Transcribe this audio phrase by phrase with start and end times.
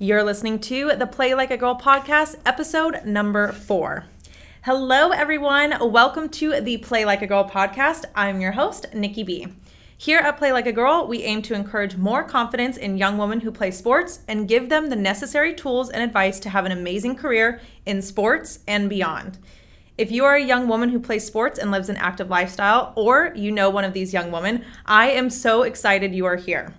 [0.00, 4.04] You're listening to the Play Like a Girl podcast, episode number four.
[4.62, 5.74] Hello, everyone.
[5.90, 8.04] Welcome to the Play Like a Girl podcast.
[8.14, 9.48] I'm your host, Nikki B.
[9.96, 13.40] Here at Play Like a Girl, we aim to encourage more confidence in young women
[13.40, 17.16] who play sports and give them the necessary tools and advice to have an amazing
[17.16, 19.38] career in sports and beyond.
[19.96, 23.32] If you are a young woman who plays sports and lives an active lifestyle, or
[23.34, 26.72] you know one of these young women, I am so excited you are here.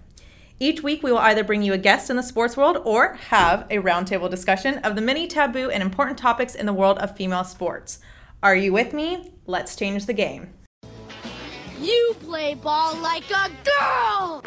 [0.62, 3.66] Each week, we will either bring you a guest in the sports world or have
[3.70, 7.45] a roundtable discussion of the many taboo and important topics in the world of female
[7.45, 8.00] sports.
[8.44, 9.31] Are you with me?
[9.45, 10.50] Let's change the game.
[11.80, 14.44] You play ball like a girl!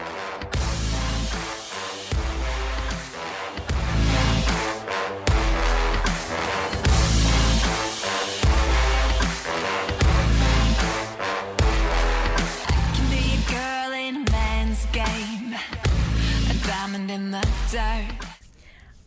[17.10, 17.44] In the.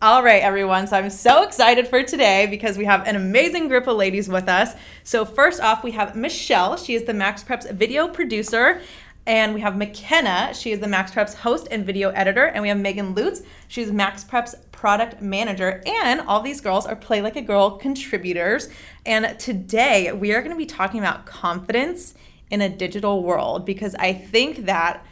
[0.01, 0.85] All right, everyone.
[0.87, 4.49] So I'm so excited for today because we have an amazing group of ladies with
[4.49, 4.73] us.
[5.03, 6.75] So, first off, we have Michelle.
[6.75, 8.81] She is the MaxPreps video producer.
[9.25, 10.53] And we have McKenna.
[10.53, 12.47] She is the MaxPreps host and video editor.
[12.47, 13.43] And we have Megan Lutz.
[13.69, 15.81] She's MaxPreps product manager.
[15.85, 18.67] And all these girls are Play Like a Girl contributors.
[19.05, 22.13] And today we are going to be talking about confidence
[22.51, 25.05] in a digital world because I think that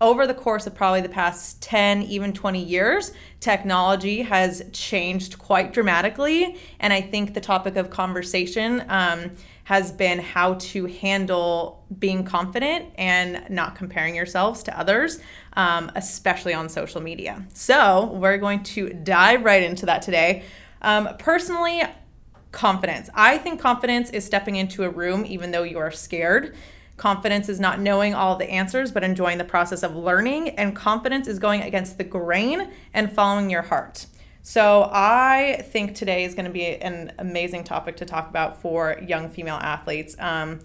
[0.00, 5.72] over the course of probably the past 10 even 20 years technology has changed quite
[5.72, 6.56] dramatically.
[6.80, 9.32] And i think the topic of conversation um,
[9.64, 15.20] has been how to handle being confident and not comparing yourselves to others
[15.56, 17.44] um, especially on social media.
[17.54, 20.44] So we're going to dive right into that today.
[20.82, 21.82] Um, personally
[22.52, 23.10] confidence.
[23.14, 26.54] I think confidence is stepping into a room even though you are scared
[26.96, 30.50] Confidence is not knowing all the answers, but enjoying the process of learning.
[30.50, 34.06] And confidence is going against the grain and following your heart.
[34.42, 38.96] So, I think today is going to be an amazing topic to talk about for
[39.04, 40.60] young female athletes, um,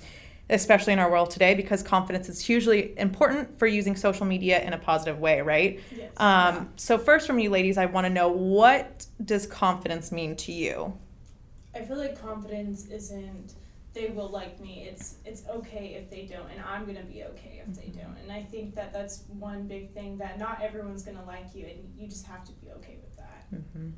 [0.51, 4.73] especially in our world today, because confidence is hugely important for using social media in
[4.73, 5.79] a positive way, right?
[5.97, 6.11] Yes.
[6.17, 10.51] Um, so, first, from you ladies, I want to know what does confidence mean to
[10.51, 10.95] you?
[11.73, 13.55] I feel like confidence isn't
[13.93, 14.87] they will like me.
[14.89, 17.99] It's it's okay if they don't, and I'm gonna be okay if they mm-hmm.
[17.99, 18.17] don't.
[18.23, 21.93] And I think that that's one big thing that not everyone's gonna like you, and
[21.97, 23.45] you just have to be okay with that.
[23.53, 23.89] Mm-hmm.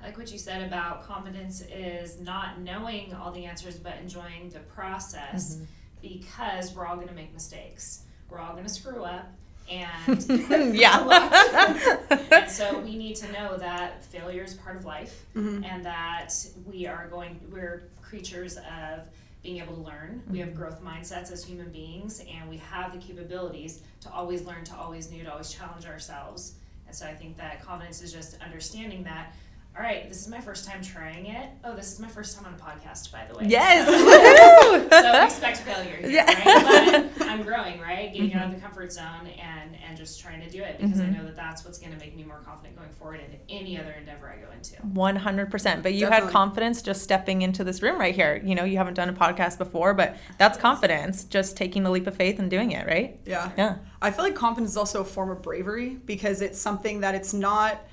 [0.00, 4.50] I like what you said about confidence is not knowing all the answers but enjoying
[4.50, 5.64] the process mm-hmm.
[6.02, 8.02] because we're all going to make mistakes.
[8.28, 9.32] We're all going to screw up.
[9.70, 11.96] And, yeah.
[12.30, 16.34] and so we need to know that failure is part of life and that
[16.66, 19.08] we are going, we're creatures of
[19.44, 20.22] being able to learn.
[20.28, 20.58] We have mm-hmm.
[20.58, 25.10] growth mindsets as human beings and we have the capabilities to always learn, to always
[25.10, 26.54] new, to always challenge ourselves.
[26.86, 29.34] And so I think that confidence is just understanding that,
[29.76, 31.50] all right, this is my first time trying it.
[31.64, 33.46] Oh, this is my first time on a podcast, by the way.
[33.48, 33.88] yes.
[33.88, 36.26] So, so expect failure here, Yeah.
[36.26, 37.10] right?
[37.18, 38.12] But I'm growing, right?
[38.12, 38.66] Getting out of the mm-hmm.
[38.66, 41.14] comfort zone and and just trying to do it because I mm-hmm.
[41.14, 43.90] know that that's what's going to make me more confident going forward in any other
[43.92, 44.76] endeavor I go into.
[44.76, 45.82] 100%.
[45.82, 48.40] But you had confidence just stepping into this room right here.
[48.44, 52.06] You know, you haven't done a podcast before, but that's confidence, just taking the leap
[52.06, 53.18] of faith and doing it, right?
[53.26, 53.50] Yeah.
[53.56, 53.76] Yeah.
[54.00, 57.34] I feel like confidence is also a form of bravery because it's something that it's
[57.34, 57.84] not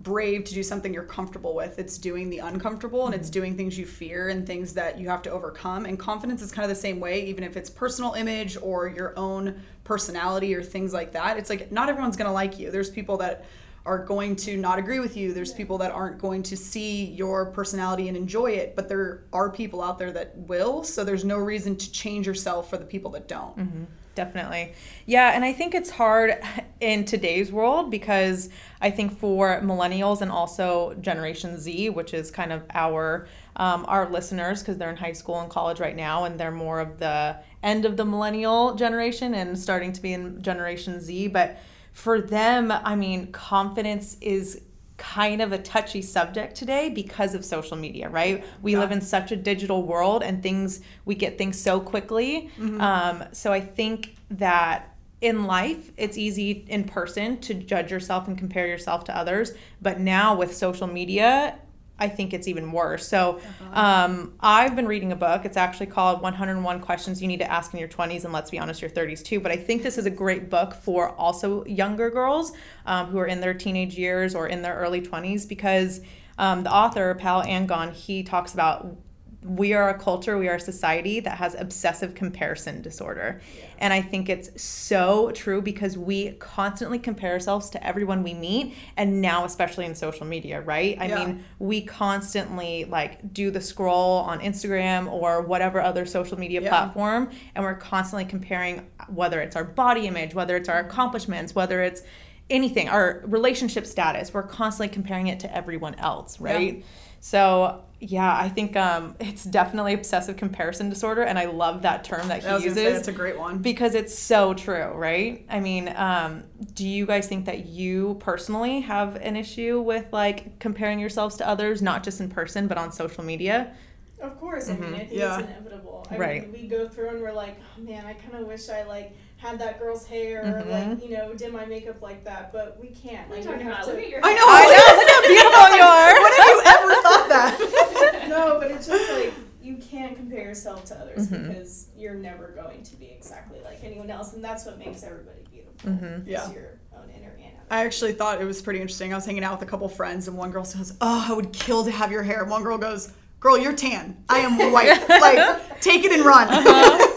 [0.00, 1.78] brave to do something you're comfortable with.
[1.78, 3.40] It's doing the uncomfortable and it's mm-hmm.
[3.40, 5.86] doing things you fear and things that you have to overcome.
[5.86, 9.18] And confidence is kind of the same way, even if it's personal image or your
[9.18, 11.38] own personality or things like that.
[11.38, 12.70] It's like not everyone's going to like you.
[12.70, 13.46] There's people that
[13.86, 15.34] are going to not agree with you.
[15.34, 19.50] There's people that aren't going to see your personality and enjoy it, but there are
[19.50, 20.82] people out there that will.
[20.84, 23.58] So there's no reason to change yourself for the people that don't.
[23.58, 23.84] Mm-hmm.
[24.14, 24.72] Definitely.
[25.06, 26.40] Yeah, and I think it's hard
[26.80, 28.48] in today's world because
[28.80, 33.26] I think for millennials and also Generation Z, which is kind of our
[33.56, 36.80] um, our listeners because they're in high school and college right now and they're more
[36.80, 41.56] of the end of the millennial generation and starting to be in Generation Z, but
[41.92, 44.60] for them, I mean, confidence is
[44.96, 48.44] kind of a touchy subject today because of social media, right?
[48.62, 52.50] We live in such a digital world and things, we get things so quickly.
[52.80, 58.36] Um, so I think that in life, it's easy in person to judge yourself and
[58.36, 59.52] compare yourself to others.
[59.80, 61.58] But now with social media,
[61.98, 63.06] I think it's even worse.
[63.06, 63.40] So,
[63.72, 65.44] um, I've been reading a book.
[65.44, 68.58] It's actually called 101 Questions You Need to Ask in Your 20s and Let's Be
[68.58, 69.38] Honest, Your 30s too.
[69.38, 72.52] But I think this is a great book for also younger girls
[72.86, 76.00] um, who are in their teenage years or in their early 20s because
[76.38, 78.96] um, the author, Paul Angone, he talks about
[79.44, 83.42] we are a culture, we are a society that has obsessive comparison disorder.
[83.78, 88.74] And I think it's so true because we constantly compare ourselves to everyone we meet
[88.96, 90.96] and now especially in social media, right?
[90.98, 91.26] I Yeah.
[91.26, 96.70] mean, we constantly like do the scroll on Instagram or whatever other social media Yeah.
[96.70, 100.90] platform and we're constantly comparing whether it's our body image, whether it's our mm-hmm.
[100.90, 102.02] accomplishments, whether it's
[102.48, 106.84] anything, our relationship status, we're constantly comparing it to everyone else, right?
[107.20, 112.28] So yeah, I think um, it's definitely obsessive comparison disorder, and I love that term
[112.28, 113.58] that he I was uses say that's a great one.
[113.58, 115.46] because it's so true, right?
[115.48, 116.42] I mean, um,
[116.74, 121.48] do you guys think that you personally have an issue with like comparing yourselves to
[121.48, 123.74] others, not just in person but on social media?
[124.20, 125.38] Of course, I mean, I think Yeah.
[125.38, 126.06] it's inevitable.
[126.10, 126.42] I Right.
[126.50, 129.12] mean, we go through and we're like, oh man, I kind of wish I like
[129.36, 130.70] had that girl's hair, or Mhm.
[130.70, 133.28] like you know, did my makeup like that, but we can't.
[133.28, 133.84] Like, you we talking have about?
[133.84, 133.90] to.
[133.92, 134.46] Look at your I know.
[134.48, 136.12] I know, look how beautiful you are.
[136.22, 138.26] When have you ever thought that?
[138.28, 139.32] no, but it's just like
[139.62, 141.48] you can't compare yourself to others Mhm.
[141.48, 145.40] because you're never going to be exactly like anyone else, and that's what makes everybody
[145.50, 145.90] beautiful.
[145.90, 146.24] Mhm.
[146.26, 146.50] Yeah.
[146.52, 147.52] your own inner and.
[147.70, 149.12] I actually thought it was pretty interesting.
[149.12, 151.52] I was hanging out with a couple friends, and one girl says, "Oh, I would
[151.52, 153.10] kill to have your hair." And one girl goes,
[153.40, 154.22] "Girl, you're tan.
[154.28, 154.88] I am white.
[155.08, 156.48] like, take it and run."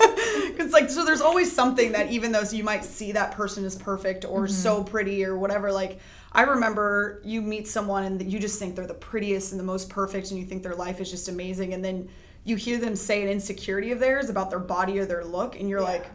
[0.57, 3.75] Because like, so there's always something that even though you might see that person is
[3.75, 5.99] perfect or so pretty or whatever, like.
[6.37, 9.89] I remember you meet someone and you just think they're the prettiest and the most
[9.89, 12.07] perfect, and you think their life is just amazing, and then
[12.45, 15.67] you hear them say an insecurity of theirs about their body or their look, and
[15.67, 16.05] you're like,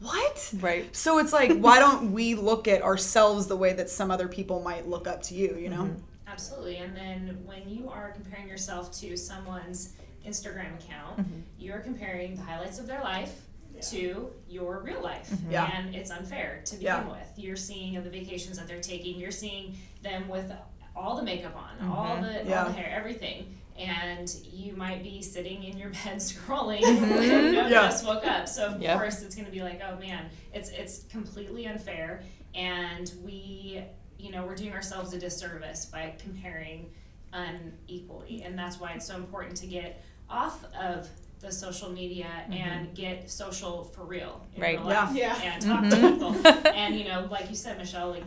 [0.00, 0.94] "What?" Right.
[0.94, 4.60] So it's like, why don't we look at ourselves the way that some other people
[4.60, 5.90] might look up to you, you know?
[6.28, 6.76] Absolutely.
[6.76, 9.94] And then when you are comparing yourself to someone's
[10.26, 11.40] Instagram account, Mm-hmm.
[11.58, 13.40] you're comparing the highlights of their life
[13.82, 15.28] to your real life.
[15.30, 15.50] Mm-hmm.
[15.52, 15.70] Yeah.
[15.76, 17.08] And it's unfair to begin Yeah.
[17.08, 17.32] with.
[17.36, 20.52] You're seeing the vacations that they're taking, you're seeing them with
[20.96, 22.62] all the makeup on, all the Yeah.
[22.64, 23.54] all the hair, everything.
[23.78, 27.88] And you might be sitting in your bed scrolling and no, Yeah.
[27.88, 28.48] just woke up.
[28.48, 28.98] So of Yep.
[28.98, 32.22] course it's gonna be like, oh man, it's it's completely unfair
[32.54, 33.84] and we
[34.20, 36.90] you know, we're doing ourselves a disservice by comparing
[37.32, 38.42] unequally.
[38.42, 41.08] And that's why it's so important to get off of
[41.40, 42.52] the social media mm-hmm.
[42.52, 44.78] and get social for real in Right.
[44.78, 45.40] real life Yeah.
[45.42, 46.44] and talk to mm-hmm.
[46.44, 46.72] people.
[46.74, 48.24] And you know, like you said, Michelle, like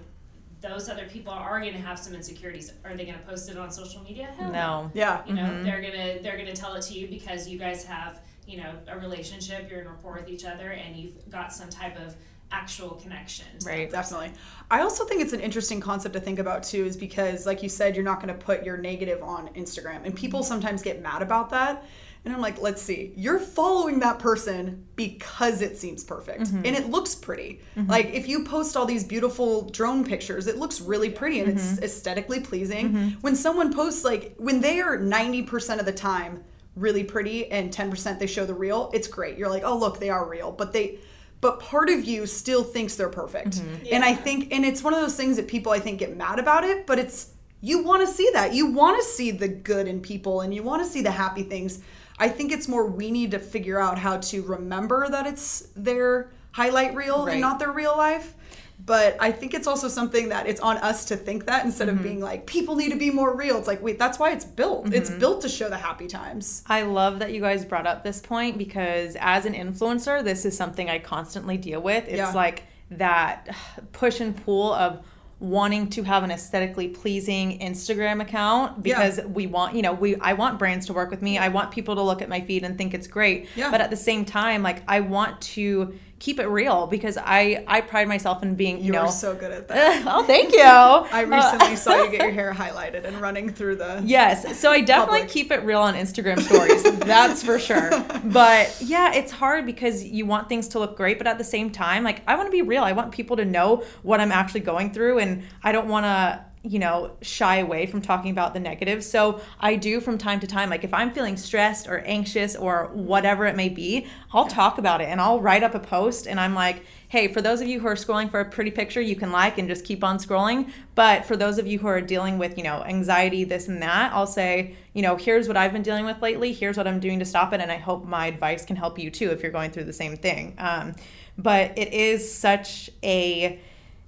[0.62, 2.72] those other people are going to have some insecurities.
[2.86, 4.34] Are they going to post it on social media?
[4.38, 4.92] Hell No.
[4.94, 5.24] Yeah.
[5.26, 5.64] You know, mm-hmm.
[5.64, 8.98] they're gonna they're gonna tell it to you because you guys have you know a
[9.00, 9.70] relationship.
[9.70, 12.16] You're in rapport with each other, and you've got some type of
[12.52, 13.46] actual connection.
[13.66, 13.90] Right.
[13.90, 14.34] Definitely.
[14.70, 17.70] I also think it's an interesting concept to think about too, is because, like you
[17.70, 20.06] said, you're not going to put your negative on Instagram.
[20.06, 21.86] And people sometimes get mad about that.
[22.24, 26.66] And I'm like, let's see, you're following that person because it seems perfect mm-hmm.
[26.66, 27.62] and it looks pretty.
[27.76, 27.90] Mm-hmm.
[27.90, 31.74] Like, if you post all these beautiful drone pictures, it looks really pretty and it's
[31.74, 31.84] mm-hmm.
[31.84, 33.18] aesthetically pleasing.
[33.22, 36.44] When someone posts, like, when they are 90% of the time
[36.76, 39.38] really pretty and 10% they show the real, it's great.
[39.38, 40.52] You're like, oh, look, they are real.
[40.52, 41.00] But they,
[41.42, 43.64] but part of you still thinks they're perfect.
[43.92, 46.38] And I think, and it's one of those things that people I think get mad
[46.38, 48.54] about it, but it's, you want to see that.
[48.54, 51.44] You want to see the good in people and you want to see the happy
[51.44, 51.80] things.
[52.22, 56.30] I think it's more we need to figure out how to remember that it's their
[56.52, 57.34] highlight reel Right.
[57.34, 58.36] and not their real life.
[58.84, 61.98] But I think it's also something that it's on us to think that instead Mm-hmm.
[61.98, 63.58] of being like, people need to be more real.
[63.58, 64.92] It's like, wait, that's why it's built.
[64.94, 66.64] It's built to show the happy times.
[66.68, 70.58] I love that you guys brought up this point because as an influencer, this is
[70.58, 72.06] something I constantly deal with.
[72.08, 72.32] It's Yeah.
[72.34, 73.50] like that
[73.94, 75.06] push and pull of
[75.42, 80.34] wanting to have an aesthetically pleasing Instagram account because we want, you know, we I
[80.34, 81.40] want brands to work with me.
[81.40, 83.48] I want people to look at my feed and think it's great.
[83.56, 83.72] Yeah.
[83.72, 87.82] But at the same time, like I want to keep it real because I I
[87.82, 90.04] pride myself in being, you You're know, so good at that.
[90.06, 90.60] oh, thank you.
[90.62, 94.02] I recently saw you get your hair highlighted and running through the.
[94.06, 94.60] Yes.
[94.60, 95.34] So I definitely Public.
[95.34, 96.84] keep it real on Instagram stories.
[97.00, 97.90] That's for sure.
[98.24, 101.72] But yeah, it's hard because you want things to look great, but at the same
[101.72, 102.84] time, like I want to be real.
[102.84, 106.46] I want people to know what I'm actually going through and I don't want to
[106.64, 109.04] you know shy away from talking about the negative.
[109.04, 112.90] so i do from time to time like if i'm feeling stressed or anxious or
[112.94, 116.40] whatever it may be i'll talk about it and i'll write up a post and
[116.40, 119.16] i'm like hey for those of you who are scrolling for a pretty picture you
[119.16, 120.72] can like and just keep on scrolling.
[120.96, 124.14] But for those of you who are dealing with you know anxiety this and that
[124.14, 126.54] i'll say you know here's what i've been dealing with lately.
[126.54, 127.60] Here's what i'm doing to stop it.
[127.60, 130.16] And i hope my advice can help you too if you're going through the same
[130.16, 130.56] thing.
[130.58, 130.96] Um,
[131.38, 133.60] but it is such a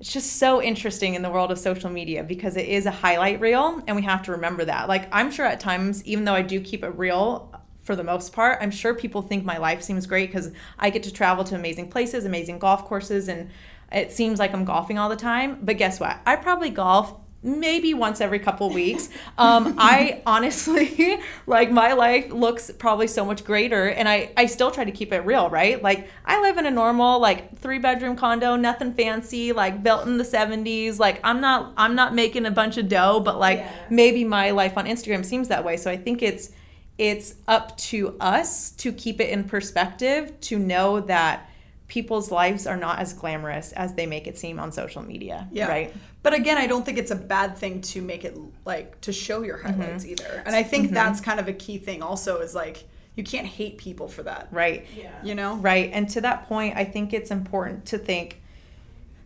[0.04, 3.40] it's just so interesting in the world of social media because it is a highlight
[3.40, 4.90] reel and we have to remember that.
[4.90, 7.50] Like i'm sure at times even though i do keep it real
[7.84, 11.04] for the most part i'm sure people think my life seems great because i get
[11.04, 13.50] to travel to amazing places amazing golf courses and
[13.94, 15.60] it seems like i'm golfing all the time.
[15.62, 16.20] But guess what?
[16.26, 19.10] I probably golf maybe once every couple weeks.
[19.38, 24.72] Um, I honestly, like, my life looks probably so much greater, and I, I still
[24.72, 25.82] try to keep it real, right?
[25.84, 30.18] Like, I live in a normal, like, three bedroom condo, nothing fancy, like, built in
[30.18, 31.00] the 70s.
[31.00, 33.72] Like, I'm not, I'm not making a bunch of dough, but like, Yeah.
[33.90, 35.78] maybe my life on Instagram seems that way.
[35.78, 36.52] So I think it's,
[36.98, 41.50] it's up to us to keep it in perspective, to know that
[41.88, 45.68] people's lives are not as glamorous as they make it seem on social media, Yeah.
[45.68, 45.94] right?
[46.24, 49.44] But again, I don't think it's a bad thing to make it like to show
[49.44, 49.82] your Mm-hmm.
[49.82, 50.42] highlights either.
[50.46, 53.78] And I think that's kind of a key thing also is like you can't hate
[53.78, 54.48] people for that.
[54.52, 54.88] Right.
[54.98, 55.12] Yeah.
[55.24, 55.56] You know?
[55.58, 55.92] Right.
[55.94, 58.42] And to that point, I think it's important to think,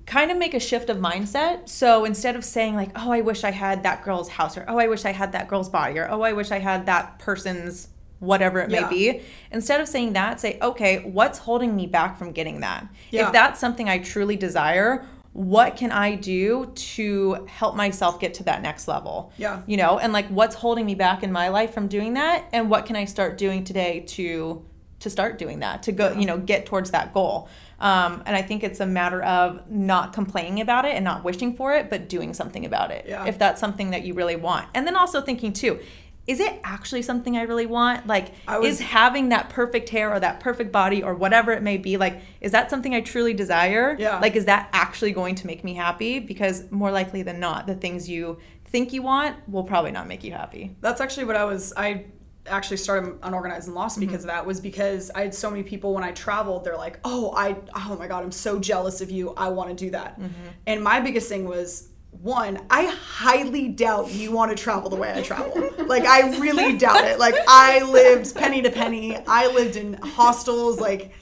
[0.05, 1.69] kind of make a shift of mindset.
[1.69, 4.77] So instead of saying, like, oh, I wish I had that girl's house, or oh,
[4.77, 7.87] I wish I had that girl's body, or oh, I wish I had that person's
[8.19, 8.81] whatever it Yeah.
[8.81, 12.87] may be, instead of saying that, say, okay, what's holding me back from getting that?
[13.11, 13.27] Yeah.
[13.27, 18.43] If that's something I truly desire, what can I do to help myself get to
[18.45, 19.31] that next level?
[19.37, 19.61] Yeah.
[19.67, 22.69] You know, and like what's holding me back in my life from doing that and
[22.69, 24.65] what can I start doing today to
[24.99, 27.47] to start doing that to go you know get towards that goal
[27.79, 31.55] um, and i think it's a matter of not complaining about it and not wishing
[31.55, 33.25] for it but doing something about it Yeah.
[33.27, 35.79] if that's something that you really want and then also thinking too
[36.27, 40.19] is it actually something i really want like was- is having that perfect hair or
[40.19, 43.95] that perfect body or whatever it may be like is that something i truly desire
[43.97, 44.19] Yeah.
[44.19, 47.75] like is that actually going to make me happy because more likely than not the
[47.75, 51.45] things you think you want will probably not make you happy That's actually what I
[51.45, 51.71] was.
[51.77, 52.05] I
[52.45, 54.07] actually started unorganized and lost Mm-hmm.
[54.07, 54.45] because of that.
[54.45, 56.63] Was because I had so many people when I traveled.
[56.65, 59.33] They're like, "Oh, I, oh my god, I'm so jealous of you.
[59.37, 60.47] I want to do that." Mm-hmm.
[60.65, 61.89] And my biggest thing was.
[62.21, 65.69] One, I highly doubt you want to travel the way I travel.
[65.85, 67.19] like, I really doubt it.
[67.19, 69.17] Like, I lived penny to penny.
[69.27, 70.79] I lived in hostels.
[70.79, 71.13] Like,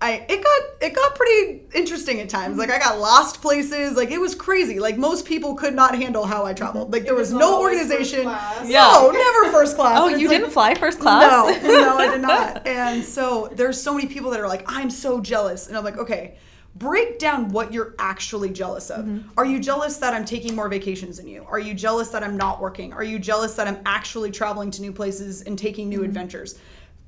[0.00, 2.58] I it got it got pretty interesting at times.
[2.58, 3.96] Like I got lost places.
[3.96, 4.78] Like it was crazy.
[4.78, 6.92] Like most people could not handle how I traveled.
[6.92, 8.22] Like there was, was no organization.
[8.22, 8.68] class.
[8.68, 9.98] No, never first class.
[9.98, 12.66] oh you didn't fly first class No, no, I did not.
[12.66, 15.96] And so there's so many people that are like, I'm so jealous, and I'm like,
[15.96, 16.36] okay.
[16.76, 19.04] Break down what you're actually jealous of.
[19.04, 19.28] Mm-hmm.
[19.36, 21.46] Are you jealous that I'm taking more vacations than you?
[21.48, 22.92] Are you jealous that I'm not working?
[22.92, 26.06] Are you jealous that I'm actually traveling to new places and taking new mm-hmm.
[26.06, 26.58] adventures?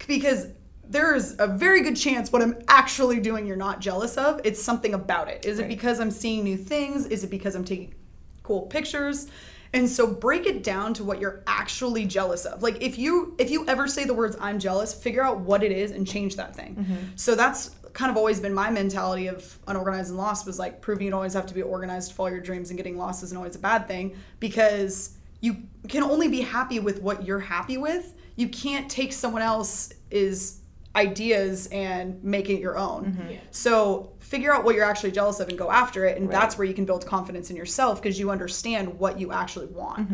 [0.07, 0.49] Because
[0.89, 4.41] there's a very good chance what I'm actually doing you're not jealous of.
[4.45, 5.45] It's something about it.
[5.45, 7.07] Is it because I'm seeing new things?
[7.07, 7.95] Is it because I'm taking
[8.43, 9.29] cool pictures?
[9.73, 12.63] And so break it down to what you're actually jealous of.
[12.63, 15.73] Like if you if you ever say the words I'm jealous, figure out what it
[15.73, 16.77] is and change that thing.
[16.77, 16.95] Mm-hmm.
[17.17, 21.07] So that's kind of always been my mentality of unorganized and lost was like proving
[21.07, 23.39] you don't always have to be organized to follow your dreams and getting lost isn't
[23.39, 25.57] always a bad thing because you
[25.89, 28.15] can only be happy with what you're happy with.
[28.37, 30.61] You can't take someone else's
[30.95, 33.29] ideas and make it your own.
[33.31, 33.39] Yeah.
[33.51, 36.19] So figure out what you're actually jealous of and go after it.
[36.19, 39.67] And that's where you can build confidence in yourself because you understand what you actually
[39.67, 40.11] want.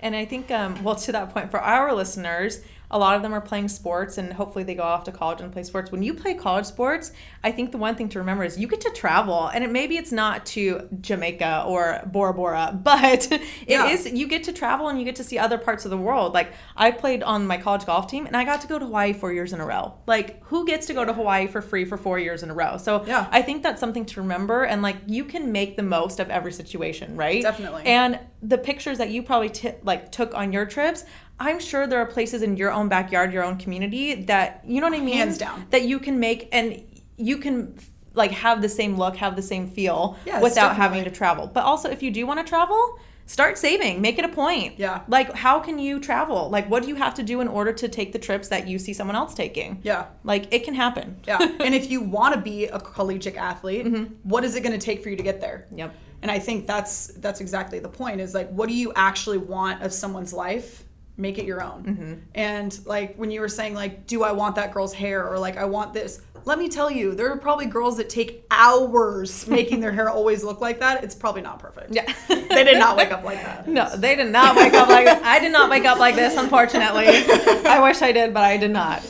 [0.00, 2.60] And I think, um, well, to that point, for our listeners,
[2.92, 5.50] a lot of them are playing sports and hopefully they go off to college and
[5.52, 5.90] play sports.
[5.90, 8.80] When you play college sports, I think the one thing to remember is you get
[8.82, 9.46] to travel.
[9.48, 14.06] And it, maybe it's not to Jamaica or Bora Bora, but it is.
[14.06, 14.12] Yeah.
[14.12, 16.34] you get to travel and you get to see other parts of the world.
[16.34, 19.12] Like I played on my college golf team and I got to go to Hawaii
[19.14, 19.94] four years in a row.
[20.06, 22.76] Like who gets to go to Hawaii for free for four years in a row?
[22.76, 23.26] So Yeah.
[23.30, 24.64] I think that's something to remember.
[24.64, 27.42] And like you can make the most of every situation, right?
[27.42, 27.84] Definitely.
[27.86, 31.04] And the pictures that you probably t- like took on your trips,
[31.42, 34.88] I'm sure there are places in your own backyard, your own community that you know
[34.88, 35.16] what I mean.
[35.16, 35.66] Hands down.
[35.70, 36.82] That you can make and
[37.16, 37.78] you can
[38.14, 41.46] like have the same look, have the same feel Yes, without having to travel.
[41.46, 42.98] But also, if you do want to travel.
[43.24, 44.02] Start saving.
[44.02, 44.78] Make it a point.
[44.78, 45.02] Yeah.
[45.06, 46.50] Like, how can you travel?
[46.50, 48.80] Like, what do you have to do in order to take the trips that you
[48.80, 49.80] see someone else taking?
[49.84, 50.06] Yeah.
[50.24, 51.18] Like, it can happen.
[51.26, 51.38] Yeah.
[51.60, 54.14] and if you want to be a collegiate athlete, mm-hmm.
[54.24, 55.66] what is it going to take for you to get there?
[55.70, 55.94] Yep.
[56.22, 59.82] And I think that's that's exactly the point is like what do you actually want
[59.82, 60.84] of someone's life?
[61.16, 61.84] Make it your own.
[61.84, 62.14] Mm-hmm.
[62.34, 65.56] And like when you were saying like do I want that girl's hair or like
[65.56, 66.20] I want this?
[66.44, 70.42] Let me tell you, there are probably girls that take hours making their hair always
[70.42, 71.04] look like that.
[71.04, 71.94] It's probably not perfect.
[71.94, 72.12] Yeah.
[72.28, 73.68] They did not wake up like that.
[73.72, 77.06] No, they did not wake up like I did not wake up like this, unfortunately.
[77.06, 79.02] I wish I did, but I did not.
[79.02, 79.06] I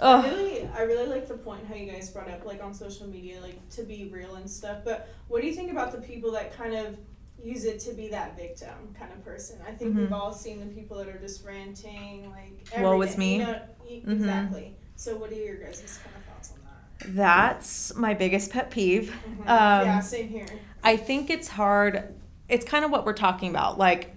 [0.00, 3.08] Oh, really, I really like the point how you guys brought up like on social
[3.08, 4.78] media, like to be real and stuff.
[4.84, 6.96] But what do you think about the people that kind of
[7.42, 9.58] use it to be that victim kind of person?
[9.66, 12.82] I think we've all seen the people that are just ranting, like Mm-hmm.
[12.82, 13.36] Woe is me.
[13.38, 14.12] You know, Mhm.
[14.12, 14.76] Exactly.
[14.96, 17.14] So what are your guys' kind of thoughts on that?
[17.16, 19.14] that's my biggest pet peeve.
[19.26, 19.40] Mhm.
[19.40, 19.46] Um,
[19.86, 20.46] yeah, same here.
[20.82, 22.14] I think it's hard.
[22.48, 23.78] It's kind of what we're talking about.
[23.78, 24.14] Like,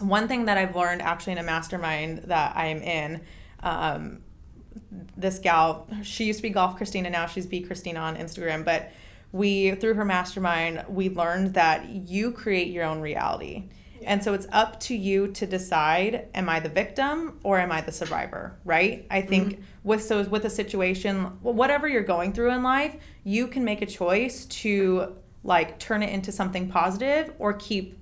[0.00, 3.20] one thing that I've learned actually in a mastermind that I'm in,
[3.62, 4.22] um,
[5.16, 8.90] this gal, she used to be Golf Christina, now she's Be Christina on Instagram, but
[9.32, 13.64] we, through her mastermind, we learned that you create your own reality.
[14.04, 17.80] And so it's up to you to decide am I the victim or am I
[17.80, 19.06] the survivor, right?
[19.10, 23.64] I think with so with a situation whatever you're going through in life, you can
[23.64, 27.98] make a choice to like turn it into something positive or keep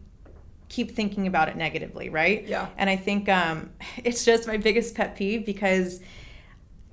[0.69, 2.47] keep thinking about it negatively, right?
[2.47, 2.69] Yeah.
[2.77, 3.71] And I think um
[4.05, 6.01] it's just my biggest pet peeve because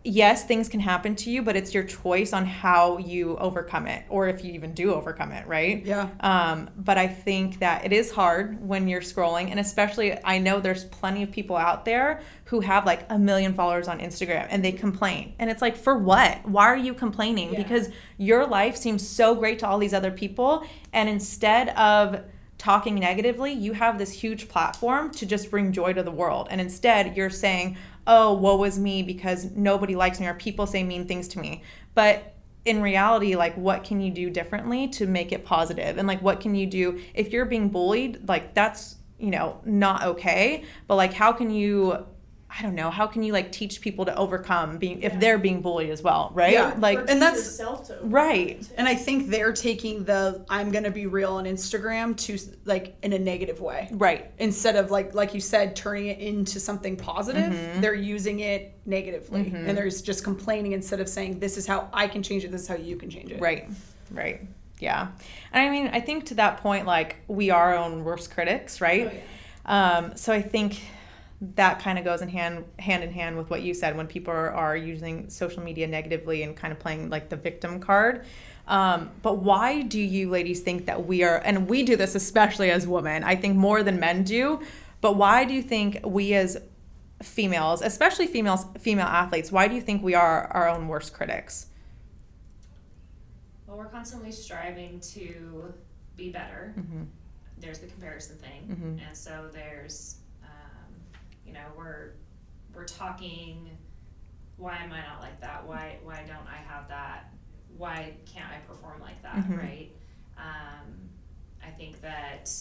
[0.08, 4.06] yes, things can happen to you, but it's your choice on how you overcome it
[4.10, 5.86] or if you even do overcome it, right?
[5.86, 6.10] Yeah.
[6.22, 10.60] Um, but I think that it is hard when you're scrolling, and especially I know
[10.60, 14.64] there's plenty of people out there who have like a million followers on Instagram and
[14.64, 15.36] they complain.
[15.40, 16.48] And it's like, for what?
[16.48, 17.52] Why are you complaining?
[17.52, 17.64] Yeah.
[17.64, 22.24] Because your life seems so great to all these other people, and instead of
[22.58, 26.48] talking negatively, you have this huge platform to just bring joy to the world.
[26.50, 30.84] And instead, you're saying, oh, woe is me because nobody likes me or people say
[30.84, 31.62] mean things to me.
[31.94, 32.34] But
[32.66, 35.98] in reality, like, what can you do differently to make it positive?
[35.98, 38.28] And like, what can you do if you're being bullied?
[38.28, 40.64] Like, that's, you know, not okay.
[40.88, 42.06] But like, how can you.
[42.60, 42.90] I don't know.
[42.90, 46.32] How can you like teach people to overcome being if they're being bullied as well,
[46.34, 46.54] right?
[46.54, 46.74] Yeah.
[46.80, 47.62] Like, and that's-
[48.02, 48.68] right.
[48.78, 53.14] And I think they're taking the I'm gonna be real on Instagram to like in
[53.14, 53.90] a negative way.
[53.92, 54.32] right.
[54.40, 57.82] Instead of like like you said, turning it into something positive, Mm-hmm.
[57.82, 59.52] they're using it negatively.
[59.56, 62.62] And they're just complaining instead of saying, This is how I can change it, this
[62.64, 63.40] is how you can change it.
[63.40, 63.70] Right,
[64.12, 64.42] right.
[64.80, 65.08] Yeah.
[65.52, 68.80] And I mean, I think to that point, like, we are our own worst critics,
[68.82, 69.24] right?
[69.66, 70.80] Oh, um, so I think
[71.40, 74.34] that kind of goes in hand hand in hand with what you said when people
[74.34, 78.26] are, are using social media negatively and kind of playing like the victim card.
[78.68, 82.70] Um, but why do you ladies think that we are, and we do this especially
[82.70, 84.62] as women, I think more than men do,
[85.00, 86.58] but why do you think we as
[87.22, 91.68] females, especially females, female athletes, why do you think we are our own worst critics?
[93.68, 95.74] Well, we're constantly striving to
[96.18, 96.74] be better.
[96.78, 97.04] Mm-hmm.
[97.60, 100.18] There's the comparison thing, and so there's,
[101.48, 102.12] you know, we're
[102.76, 103.70] we're talking.
[104.58, 105.66] Why am I not like that?
[105.66, 107.32] Why why don't I have that?
[107.78, 109.36] Why can't I perform like that?
[109.36, 109.58] Mhm.
[109.58, 109.92] Right?
[110.38, 111.10] Um,
[111.64, 112.52] I think that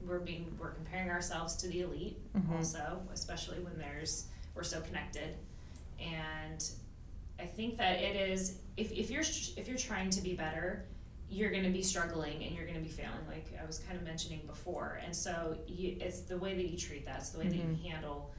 [0.00, 2.56] we're being we're comparing ourselves to the elite Mhm.
[2.56, 5.36] also, especially when there's we're so connected,
[6.00, 6.68] and
[7.38, 10.84] I think that it is if, if you're if you're trying to be better,
[11.30, 13.98] you're going to be struggling and you're going to be failing, like I was kind
[13.98, 15.00] of mentioning before.
[15.04, 17.90] And so you, it's the way that you treat that, it's the way that you
[17.90, 18.30] handle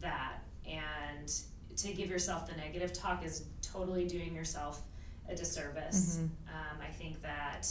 [0.00, 1.32] that, and
[1.76, 4.82] to give yourself the negative talk is totally doing yourself
[5.28, 6.18] a disservice.
[6.48, 7.68] Um, I think that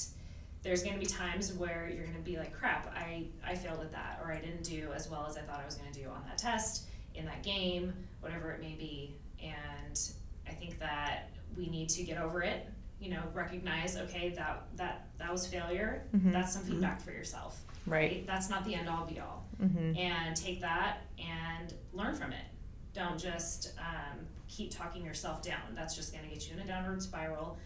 [0.63, 3.79] there's going to be times where you're going to be like, crap, I, I failed
[3.79, 5.99] at that, or I didn't do as well as I thought I was going to
[5.99, 9.15] do on that test, in that game, whatever it may be.
[9.41, 9.99] And
[10.47, 12.67] I think that we need to get over it,
[12.99, 16.03] you know, recognize, okay, that, that, that was failure.
[16.13, 17.59] That's some feedback for yourself.
[17.85, 18.25] Right.
[18.27, 19.45] That's not the end all be all.
[19.61, 19.97] Mm-hmm.
[19.97, 22.45] And take that and learn from it.
[22.93, 25.75] Don't just um, keep talking yourself down.
[25.75, 27.57] That's just going to get you in a downward spiral.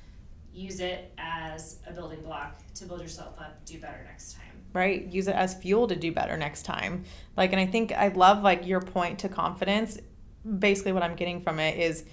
[0.54, 4.44] Use it as a building block to build yourself up, do better next time.
[4.74, 7.04] right use it as fuel to do better next time
[7.36, 9.98] like and i think i love like your point to confidence
[10.60, 12.06] basically what i'm getting from it is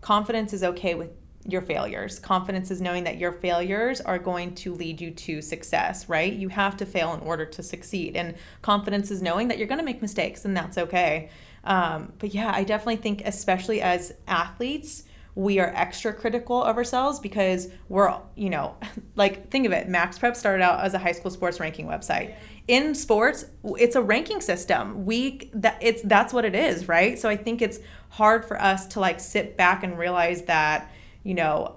[0.00, 1.10] confidence is okay with
[1.46, 2.18] your failures.
[2.18, 6.32] Confidence is knowing that your failures are going to lead you to success right?
[6.32, 8.16] You have to fail in order to succeed.
[8.16, 11.30] And confidence is knowing that you're going to make mistakes and that's okay.
[11.64, 17.18] Um, but yeah i definitely think especially as athletes we are extra critical of ourselves
[17.18, 18.76] because we're you know
[19.16, 19.88] like think of it.
[19.88, 22.34] Max prep started out as a high school sports ranking website.
[22.68, 25.06] In sports it's a ranking system.
[25.06, 27.18] We that it's that's what it is right?
[27.18, 27.78] So i think it's
[28.10, 30.90] hard for us to like sit back and realize that
[31.22, 31.76] you know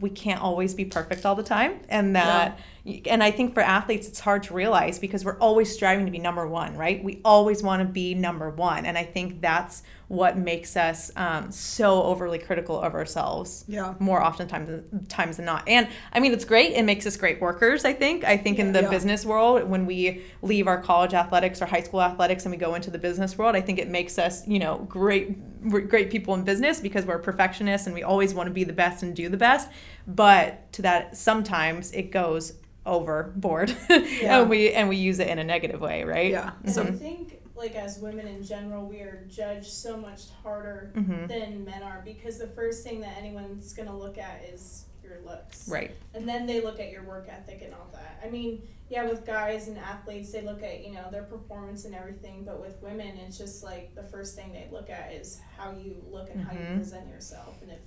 [0.00, 2.58] we can't always be perfect all the time and that
[3.06, 6.18] and i think for athletes it's hard to realize because we're always striving to be
[6.18, 7.02] number one right?
[7.02, 11.52] We always want to be number one and i think that's what makes us um,
[11.52, 13.94] so overly critical of ourselves Yeah.
[14.00, 15.68] more oftentimes than, times than not.
[15.68, 16.72] And i mean it's great.
[16.72, 18.22] It makes us great workers i think.
[18.24, 18.90] I think in the Yeah.
[18.90, 22.74] business world when we leave our college athletics or high school athletics and we go
[22.76, 25.36] into the business world i think it makes us you know great
[25.68, 29.02] great people in business because we're perfectionists and we always want to be the best
[29.02, 29.68] and do the best
[30.06, 32.54] but to that sometimes it goes
[32.86, 34.40] overboard Yeah.
[34.40, 36.52] and we and we use it in a negative way right Yeah.
[36.64, 40.92] And So I think, like as women in general, we are judged so much harder
[40.96, 41.28] Mhm.
[41.28, 45.68] than men are because the first thing that anyone's gonna look at is your looks,
[45.68, 48.18] right and then they look at your work ethic and all that.
[48.24, 51.94] I mean, yeah, with guys and athletes, they look at you know their performance and
[51.94, 55.72] everything, but with women, it's just like the first thing they look at is how
[55.72, 56.76] you look and how you Mhm.
[56.76, 57.80] present yourself, and if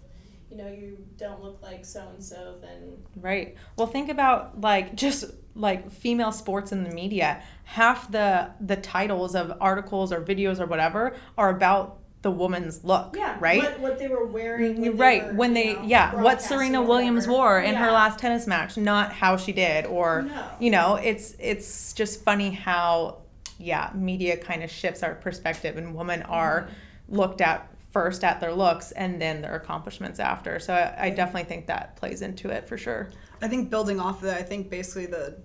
[0.50, 3.56] you know, you don't look like so and so, then Right.
[3.78, 7.44] Well, think about like just like female sports in the media.
[7.66, 13.16] Half the the titles of articles or videos or whatever are about the woman's look,
[13.18, 13.62] yeah, right?
[13.62, 16.42] What, what they were wearing, when they right were, when you they know, yeah what
[16.42, 20.46] serena williams wore in her last tennis match not how she did or No.
[20.60, 23.18] you know it's it's just funny how
[23.60, 27.16] yeah media kind of shifts our perspective and women are Mm-hmm.
[27.18, 31.44] looked at first at their looks and then their accomplishments after so I, I definitely
[31.44, 33.10] think that plays into it for sure
[33.42, 35.38] I think building off of that, I think basically the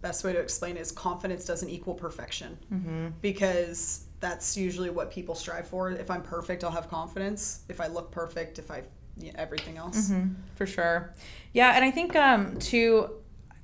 [0.00, 2.56] best way to explain it is confidence doesn't equal perfection.
[2.72, 3.08] Mm-hmm.
[3.20, 5.90] Because that's usually what people strive for.
[5.90, 7.62] If I'm perfect, I'll have confidence.
[7.68, 8.82] If I look perfect, if I,
[9.16, 10.10] yeah, everything else.
[10.10, 10.34] Mm-hmm.
[10.54, 11.12] for sure
[11.52, 13.10] yeah and i think um to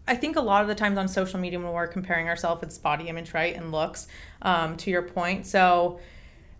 [0.08, 2.78] i think a lot of the times on social media when we're comparing ourselves it's
[2.78, 4.08] body image right and looks
[4.42, 5.98] um, to your point so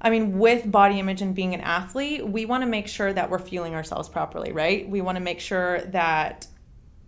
[0.00, 3.28] i mean with body image and being an athlete we want to make sure that
[3.28, 6.46] we're fueling ourselves properly right we want to make sure that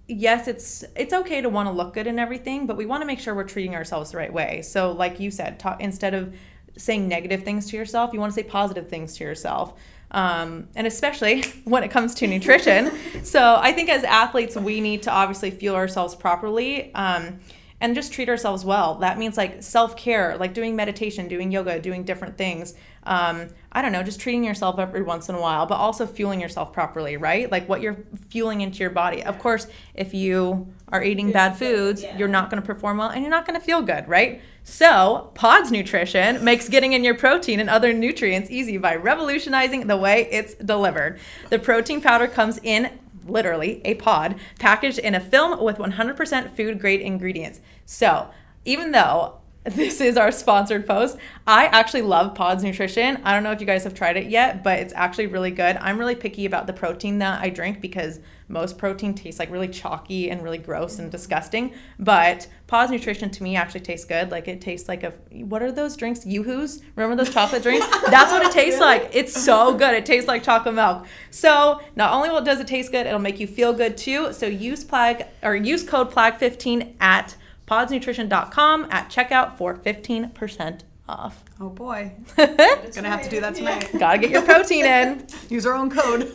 [0.08, 3.06] yes it's it's okay to want to look good and everything but we want to
[3.06, 6.34] make sure we're treating ourselves the right way so like you said talk, instead of
[6.78, 9.74] saying negative things to yourself you want to say positive things to yourself.
[10.10, 12.90] Um, and especially when it comes to nutrition.
[13.22, 17.40] So i think as athletes we need to obviously fuel ourselves properly um,
[17.80, 18.96] and just treat ourselves well.
[18.96, 22.74] That means like self-care like doing meditation doing yoga doing different things.
[23.04, 26.40] Um, i don't know just treating yourself every once in a while but also fueling
[26.40, 27.50] yourself properly right?
[27.50, 29.22] Like what you're fueling into your body.
[29.22, 32.16] Of course if you are eating bad foods yeah.
[32.16, 35.30] you're not going to perform well and you're not going to feel good right so
[35.34, 40.28] pods nutrition makes getting in your protein and other nutrients easy by revolutionizing the way
[40.30, 41.18] it's delivered
[41.50, 42.90] the protein powder comes in
[43.28, 47.60] literally a pod packaged in a film with 100% food grade ingredients.
[47.84, 48.30] So,
[48.64, 49.38] even though
[49.74, 53.20] this is our sponsored post, I actually love Pods Nutrition.
[53.22, 55.76] I don't know if you guys have tried it yet, but it's actually really good.
[55.76, 59.68] I'm really picky about the protein that I drink because most protein tastes like really
[59.68, 61.74] chalky and really gross and disgusting.
[61.98, 64.30] But Pods Nutrition to me actually tastes good.
[64.30, 66.24] Like it tastes like a what are those drinks?
[66.24, 66.80] Yoo-hoos?
[66.96, 67.86] Remember those chocolate drinks?
[68.10, 69.10] That's what it tastes like.
[69.12, 69.94] It's so good.
[69.94, 71.04] It tastes like chocolate milk.
[71.30, 74.32] So not only will does it taste good, it'll make you feel good too.
[74.32, 77.36] So use plag or use code plag15 at
[77.68, 81.44] podsnutrition.com at checkout for 15% off.
[81.60, 82.12] Oh boy.
[82.36, 83.90] Gonna have to do that tonight.
[83.98, 85.26] Gotta get your protein in.
[85.48, 86.32] Use our own code.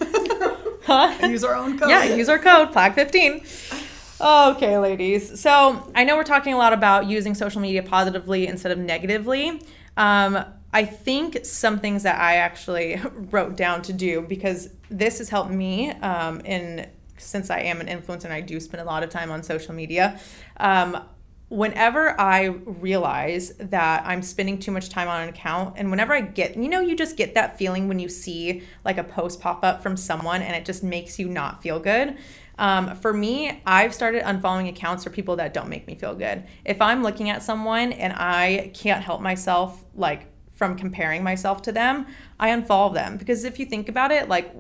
[0.86, 1.28] Huh?
[1.28, 1.90] Use our own code.
[1.90, 4.52] Yeah, use our code PLAG15.
[4.56, 5.40] Okay, ladies.
[5.40, 9.62] So I know we're talking a lot about using social media positively instead of negatively.
[9.96, 10.44] Um,
[10.74, 15.52] I think some things that I actually wrote down to do because this has helped
[15.52, 19.10] me um, in since I am an influencer and I do spend a lot of
[19.10, 20.20] time on social media.
[20.58, 21.04] Um,
[21.54, 26.22] whenever I realize that I'm spending too much time on an account, and whenever I
[26.22, 29.64] get, you know, you just get that feeling when you see like a post pop
[29.64, 32.18] up from someone and it just makes you not feel good.
[32.58, 36.44] Um, for me, I've started unfollowing accounts for people that don't make me feel good.
[36.66, 41.72] If I'm looking at someone and I can't help myself, like from comparing myself to
[41.72, 42.08] them,
[42.40, 44.52] I unfollow them because if you think about it, like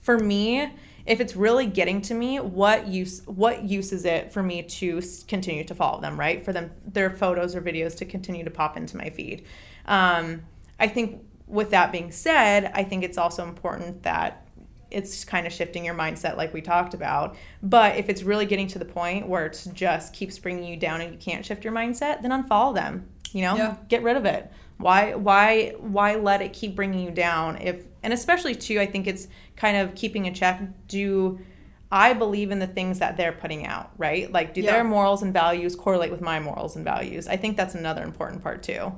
[0.00, 0.72] for me,
[1.06, 5.02] if it's really getting to me, what use what use is it for me to
[5.28, 6.44] continue to follow them, right?
[6.44, 9.44] For them their photos or videos to continue to pop into my feed.
[9.86, 10.42] Um,
[10.78, 14.46] I think with that being said, I think it's also important that
[14.90, 17.36] it's kind of shifting your mindset like we talked about.
[17.62, 21.00] But if it's really getting to the point where it's just keeps bringing you down
[21.00, 23.08] and you can't shift your mindset, then unfollow them.
[23.32, 23.76] You know, Yeah.
[23.88, 24.50] get rid of it.
[24.76, 29.06] Why why why let it keep bringing you down if and especially too I think
[29.06, 31.38] it's kind of keeping a check do
[31.90, 34.32] I believe in the things that they're putting out, right?
[34.32, 34.72] Like do Yeah.
[34.72, 37.28] their morals and values correlate with my morals and values?
[37.28, 38.92] I think that's another important part too.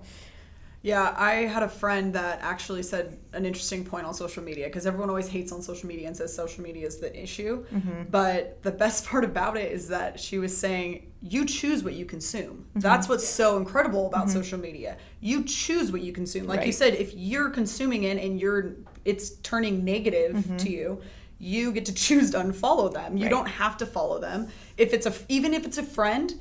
[0.84, 4.84] Yeah, I had a friend that actually said an interesting point on social media because
[4.84, 7.64] everyone always hates on social media and says social media is the issue.
[7.74, 8.02] Mm-hmm.
[8.10, 12.04] But the best part about it is that she was saying you choose what you
[12.04, 12.66] consume.
[12.68, 12.80] Mm-hmm.
[12.80, 14.36] That's what's so incredible about mm-hmm.
[14.36, 14.98] social media.
[15.20, 16.46] You choose what you consume.
[16.46, 20.56] Like you said, if you're consuming it and you're it's turning negative mm-hmm.
[20.56, 21.02] to you,
[21.38, 23.16] you get to choose to unfollow them.
[23.16, 23.30] You Right.
[23.30, 24.48] don't have to follow them.
[24.76, 26.32] If it's a even if it's a friend,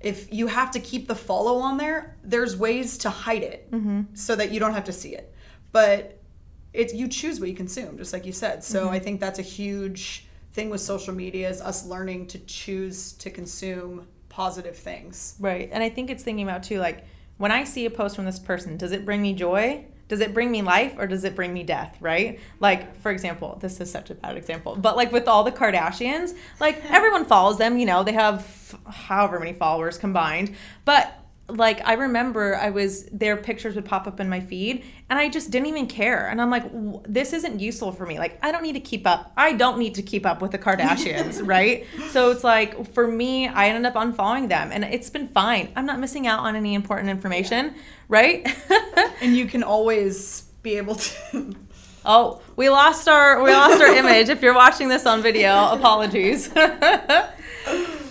[0.00, 4.02] if you have to keep the follow on there, there's ways to hide it mm-hmm.
[4.14, 5.34] so that you don't have to see it.
[5.72, 6.18] But
[6.72, 8.64] it you choose what you consume, just like you said.
[8.64, 8.94] So mm-hmm.
[8.94, 13.30] I think that's a huge thing with social media is us learning to choose to
[13.30, 15.36] consume positive things.
[15.38, 15.68] Right.
[15.72, 17.04] And I think it's thinking about too, like
[17.38, 19.84] when I see a post from this person, does it bring me joy?
[20.10, 21.96] Does it bring me life or does it bring me death?
[22.00, 22.40] Right.
[22.58, 26.36] Like, for example, this is such a bad example, but like with all the Kardashians,
[26.58, 30.56] like everyone follows them, you know, they have however many followers combined.
[30.84, 31.19] But
[31.56, 35.28] like I remember I was their pictures would pop up in my feed and I
[35.28, 36.28] just didn't even care.
[36.28, 38.18] And I'm like "W- this isn't useful for me.
[38.18, 39.32] Like I don't need to keep up.
[39.36, 41.86] I don't need to keep up with the Kardashians right?
[42.10, 45.70] So it's like for me I ended up unfollowing them and it's been fine.
[45.76, 47.74] I'm not missing out on any important information
[48.08, 48.46] right?
[49.22, 51.54] And you can always be able to.
[52.06, 54.28] oh we lost our we lost our image.
[54.30, 56.48] If you're watching this on video apologies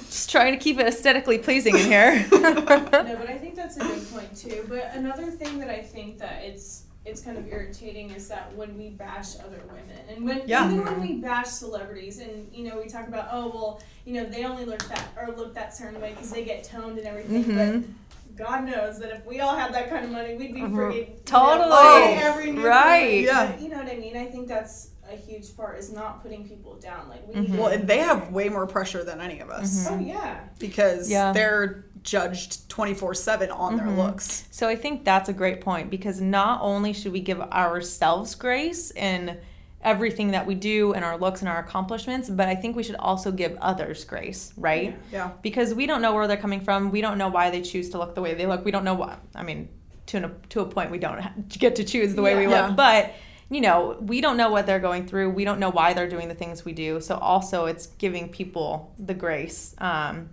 [0.10, 2.94] just trying to keep it aesthetically pleasing in here no, but
[3.30, 4.66] I think that's a good point too.
[4.68, 8.78] But another thing that I think that it's it's kind of irritating is that when
[8.78, 10.66] we bash other women and when Yeah.
[10.72, 14.26] even when we bash celebrities and you know we talk about oh well you know
[14.26, 17.44] they only look that or look that certain way because they get toned and everything
[17.46, 17.84] Mhm.
[17.84, 20.72] but God knows that if we all had that kind of money we'd be Mhm.
[20.76, 22.14] friggin' you know, Totally.
[22.16, 23.22] every new Right.
[23.24, 23.52] Yeah.
[23.52, 26.48] But you know what I mean I think that's a huge part is not putting
[26.48, 27.50] people down like we Mhm.
[27.50, 31.10] need Well, and they have way more pressure than any of us oh yeah because
[31.10, 31.32] Yeah.
[31.32, 33.98] they're judged 24 7 on their Mhm.
[33.98, 34.46] looks.
[34.52, 38.92] So I think that's a great point because not only should we give ourselves grace
[38.92, 39.38] in
[39.82, 42.96] everything that we do and our looks and our accomplishments, but I think we should
[42.98, 44.98] also give others grace, right?
[45.12, 45.32] Yeah.
[45.42, 46.92] Because we don't know where they're coming from.
[46.92, 48.64] We don't know why they choose to look the way they look.
[48.66, 49.20] We don't know what.
[49.36, 49.70] I mean,
[50.08, 51.22] to an, to a point, we don't
[51.60, 52.68] get to choose the way we Yeah.
[52.68, 53.12] look, but.
[53.50, 55.32] You know, we don't know what they're going through.
[55.32, 57.02] We don't know why they're doing the things we do.
[57.02, 60.30] So also, it's giving people the grace, um,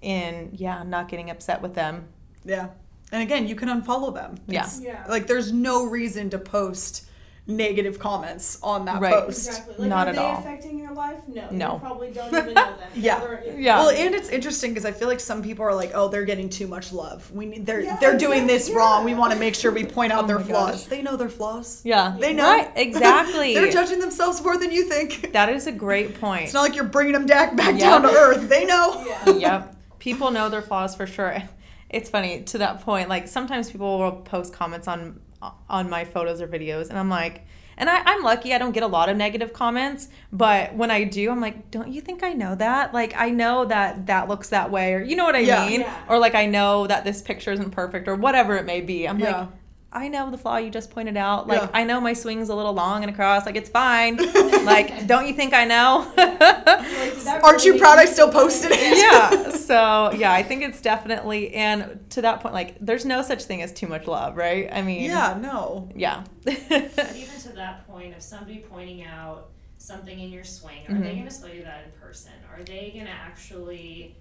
[0.00, 2.06] in yeah, not getting upset with them.
[2.44, 2.68] Yeah.
[3.12, 4.36] And again, you can unfollow them.
[4.48, 4.68] Yeah.
[4.80, 5.04] Yeah.
[5.08, 7.06] Like, there's no reason to post
[7.46, 9.12] negative comments on that Right.
[9.12, 9.48] post.
[9.48, 10.38] exactly like Not are at they all.
[10.38, 11.72] affecting your life no No.
[11.74, 13.22] you probably don't even know them Yeah.
[13.22, 13.80] Or- Yeah.
[13.80, 16.48] Well, and it's interesting because I feel like some people are like, "Oh, they're getting
[16.48, 17.30] too much love.
[17.32, 18.78] We need they're Yeah, they're doing this exactly.
[18.78, 19.04] wrong.
[19.04, 20.50] We want to make sure we point out Oh their my gosh.
[20.50, 20.86] flaws.
[20.86, 21.82] They know their flaws.
[21.84, 22.16] Yeah.
[22.18, 22.44] They know.
[22.50, 23.52] Right, exactly.
[23.52, 25.32] they're judging themselves more than you think.
[25.38, 26.44] that is a great point.
[26.44, 27.80] It's not like you're bringing them back back Yep.
[27.80, 28.48] down to earth.
[28.48, 29.04] They know.
[29.06, 29.76] yeah yep.
[29.98, 31.42] People know their flaws for sure.
[31.90, 33.08] It's funny to that point.
[33.08, 35.20] Like sometimes people will post comments on
[35.68, 38.82] on my photos or videos, and I'm like, and I, I'm lucky I don't get
[38.84, 42.32] a lot of negative comments, but when I do, I'm like, don't you think I
[42.32, 42.94] know that?
[42.94, 45.66] Like I know that that looks that way, or you know what I Yeah.
[45.66, 45.80] mean?
[45.80, 45.94] Yeah.
[46.08, 49.06] Or like I know that this picture isn't perfect, or whatever it may be.
[49.08, 49.38] I'm Yeah.
[49.40, 49.48] like.
[49.94, 51.46] I know the flaw you just pointed out.
[51.46, 51.70] Like Yeah.
[51.72, 53.46] I know my swing's a little long and across.
[53.46, 54.16] Like it's fine.
[54.64, 56.12] like don't you think I know?
[56.16, 58.98] Like, Aren't you proud I still posted it?
[58.98, 59.50] yeah.
[59.64, 63.62] So yeah, I think it's definitely and to that point, like there's no such thing
[63.62, 64.68] as too much love, right?
[64.70, 65.38] I mean, Yeah.
[65.40, 65.88] No.
[65.94, 71.08] yeah, even to that point of somebody pointing out something in your swing, are they
[71.10, 71.16] Mhm.
[71.20, 72.32] going to tell you that in person?
[72.54, 74.16] Are they going to actually?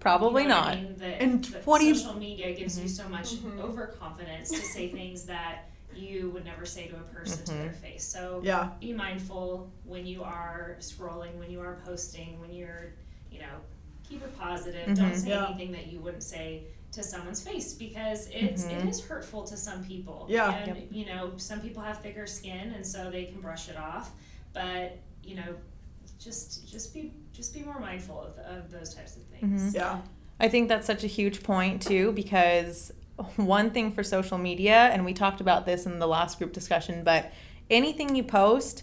[0.00, 0.76] Probably you know what not.
[0.76, 0.96] I mean?
[0.98, 3.60] The, And the 20 social media gives you so much Mhm.
[3.60, 8.04] overconfidence to say things that you would never say to a person to their face.
[8.04, 8.70] So Yeah.
[8.80, 12.92] be mindful when you are scrolling, when you are posting, when you're,
[13.30, 13.60] you know,
[14.08, 14.86] keep it positive.
[14.96, 15.16] Don't Mhm.
[15.16, 15.46] say Yeah.
[15.46, 18.82] anything that you wouldn't say to someone's face because it's Mhm.
[18.84, 20.26] it is hurtful to some people.
[20.28, 20.54] Yeah.
[20.54, 24.10] And you know, some people have thicker skin and so they can brush it off.
[24.52, 25.56] But, you know,
[26.24, 29.62] just just be just be more mindful of, of those types of things.
[29.62, 29.76] Mm-hmm.
[29.76, 30.00] Yeah.
[30.40, 32.92] I think that's such a huge point too because
[33.36, 37.04] one thing for social media, and we talked about this in the last group discussion,
[37.04, 37.30] but
[37.70, 38.82] anything you post,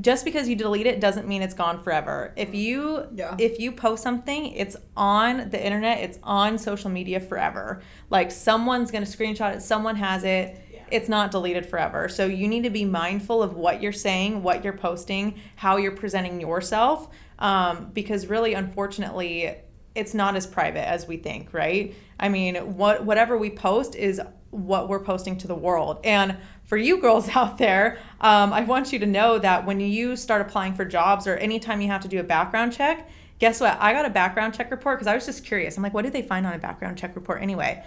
[0.00, 2.32] just because you delete it doesn't mean it's gone forever.
[2.36, 2.56] If mm-hmm.
[2.56, 3.36] you Yeah.
[3.38, 7.82] if you post something, it's on the internet, it's on social media forever.
[8.10, 10.60] Like someone's gonna screenshot it, someone has it.
[10.90, 12.08] It's not deleted forever.
[12.08, 15.92] So you need to be mindful of what you're saying, what you're posting, how you're
[15.96, 19.56] presenting yourself, um, because really, unfortunately,
[19.94, 21.94] it's not as private as we think, right?
[22.20, 24.20] I mean, what whatever we post is
[24.50, 25.98] what we're posting to the world.
[26.04, 30.16] And for you girls out there, um, I want you to know that when you
[30.16, 33.76] start applying for jobs or anytime you have to do a background check, guess what?
[33.80, 35.76] I got a background check report because I was just curious.
[35.76, 37.84] I'm like, what do they find on a background check report anyway?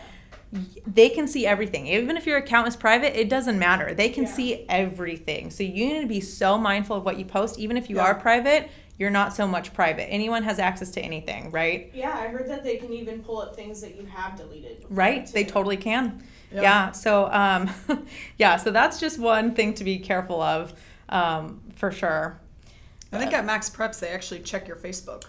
[0.87, 1.87] They can see everything.
[1.87, 3.93] Even if your account is private, it doesn't matter.
[3.93, 4.29] They can Yeah.
[4.33, 5.51] see everything.
[5.51, 7.59] So you need to be so mindful of what you post.
[7.59, 8.03] Even if you Yeah.
[8.05, 10.11] are private, you're not so much private.
[10.11, 11.91] Anyone has access to anything, right?
[11.93, 14.79] Yeah, I heard that they can even pull up things that you have deleted.
[14.81, 15.27] before, Right?
[15.27, 16.23] They totally can.
[16.51, 16.61] Yeah.
[16.63, 16.91] Yeah.
[16.91, 17.69] So, um,
[18.37, 18.57] yeah.
[18.57, 20.73] So that's just one thing to be careful of,
[21.09, 22.39] um, for sure.
[23.13, 25.23] I think at MaxPreps they actually check your Facebook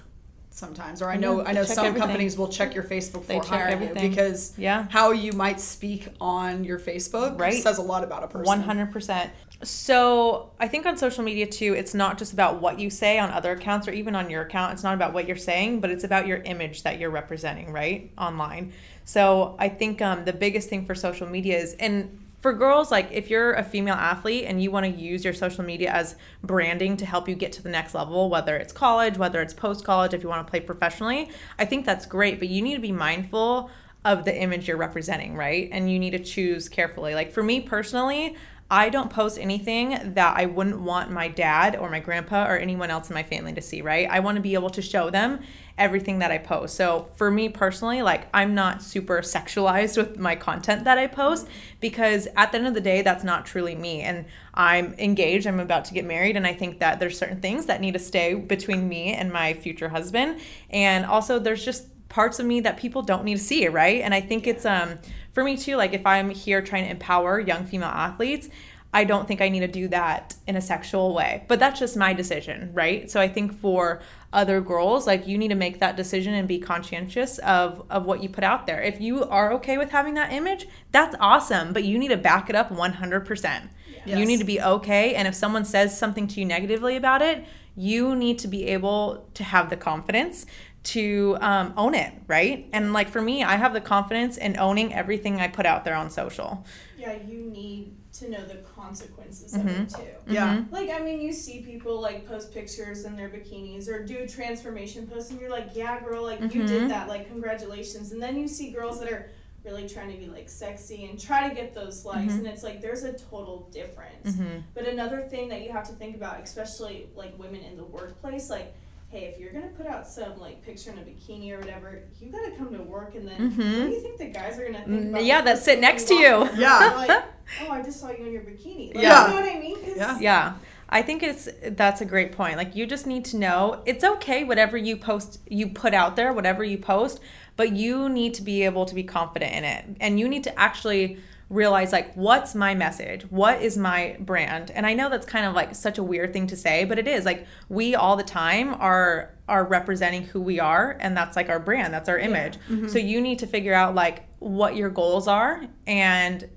[0.51, 2.07] sometimes, or I know I know some everything.
[2.09, 4.87] companies will check your Facebook They check hiring you because Yeah.
[4.91, 7.63] how you might speak on your Facebook Right.
[7.63, 8.45] says a lot about a person.
[8.47, 9.31] One hundred percent.
[9.63, 13.31] So I think on social media too, it's not just about what you say on
[13.31, 14.73] other accounts or even on your account.
[14.73, 18.11] It's not about what you're saying, but it's about your image that you're representing, right,
[18.19, 18.73] online.
[19.05, 23.09] So I think um, the biggest thing for social media is, and for girls, like
[23.13, 26.97] if you're a female athlete and you want to use your social media as branding
[26.97, 30.15] to help you get to the next level, whether it's college, whether it's post college,
[30.15, 32.39] if you want to play professionally, I think that's great.
[32.39, 33.71] But you need to be mindful
[34.07, 35.69] of the image you're representing, right?
[35.71, 37.15] And you need to choose carefully.
[37.15, 38.37] Like for me personally,
[38.71, 42.89] I don't post anything that I wouldn't want my dad or my grandpa or anyone
[42.89, 44.09] else in my family to see, right?
[44.09, 45.41] I want to be able to show them
[45.77, 46.77] everything that I post.
[46.77, 51.49] So for me personally, like I'm not super sexualized with my content that I post
[51.81, 54.03] because at the end of the day, that's not truly me.
[54.03, 57.67] And I'm engaged, I'm about to get married, and I think that there's certain things
[57.67, 60.41] that need to stay between me and my future husband.
[60.69, 64.03] And also, there's just parts of me that people don't need to see, right?
[64.03, 64.99] And I think it's um
[65.33, 68.51] for me too, like if I'm here trying to empower young female athletes,
[68.93, 71.45] I don't think I need to do that in a sexual way.
[71.47, 73.09] But that's just my decision, right?
[73.09, 74.01] So I think for
[74.33, 78.23] other girls, like you need to make that decision and be conscientious of of what
[78.23, 78.83] you put out there.
[78.83, 82.51] If you are okay with having that image, that's awesome, but you need to back
[82.51, 83.69] it up 100%.
[84.07, 87.45] You need to be okay and if someone says something to you negatively about it,
[87.77, 90.47] you need to be able to have the confidence
[90.83, 92.69] to um, own it, right?
[92.73, 95.95] And like for me, I have the confidence in owning everything I put out there
[95.95, 96.65] on social.
[96.97, 99.83] Yeah, you need to know the consequences of mm-hmm.
[99.83, 99.97] it too.
[99.97, 100.33] Mm-hmm.
[100.33, 100.65] Yeah.
[100.71, 105.07] Like, I mean, you see people like post pictures in their bikinis or do transformation
[105.07, 106.89] posts, and you're like, yeah, girl, like you did mm-hmm.
[106.89, 108.13] that, like, congratulations.
[108.13, 109.31] And then you see girls that are
[109.65, 112.81] really trying to be like sexy and try to get those likes, and it's like
[112.81, 114.35] there's a total difference.
[114.75, 118.49] But another thing that you have to think about, especially like women in the workplace,
[118.49, 118.75] like,
[119.11, 122.31] hey, if you're gonna put out some like picture in a bikini or whatever, you
[122.31, 124.85] gotta come to work, and then hmm what do you think the guys are gonna
[124.85, 125.21] think about?
[125.23, 126.49] Mm, yeah, that sit next to you.
[126.57, 126.93] Yeah.
[126.97, 127.11] like,
[127.63, 128.95] oh, I just saw you in your bikini.
[128.95, 129.27] Like, Yeah.
[129.29, 129.77] You know what I mean?
[129.81, 130.19] 'Cause- Yeah.
[130.21, 130.53] Yeah.
[130.93, 132.57] I think it's that's a great point.
[132.57, 136.33] Like you just need to know it's okay whatever you post you put out there,
[136.33, 137.21] whatever you post,
[137.57, 139.85] but you need to be able to be confident in it.
[140.01, 141.19] And you need to actually
[141.51, 143.25] realize like what's my message?
[143.25, 144.71] What is my brand?
[144.71, 147.07] And I know that's kind of like such a weird thing to say, but it
[147.07, 147.25] is.
[147.25, 151.59] Like we all the time are are representing who we are and that's like our
[151.59, 152.55] brand, that's our image.
[152.69, 152.89] Mm-hmm.
[152.89, 156.49] So you need to figure out like what your goals are and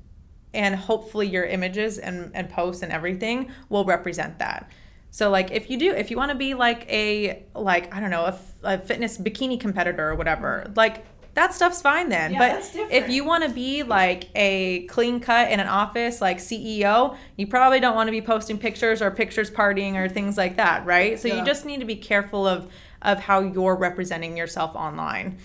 [0.53, 4.69] and hopefully your images and, and posts and everything will represent that
[5.09, 8.11] so like if you do if you want to be like a like i don't
[8.11, 13.09] know a fitness bikini competitor or whatever like that stuff's fine then Yeah, but if
[13.09, 17.79] you want to be like a clean cut in an office like ceo you probably
[17.79, 21.27] don't want to be posting pictures or pictures partying or things like that right so
[21.27, 21.39] Yeah.
[21.39, 25.37] you just need to be careful of of how you're representing yourself online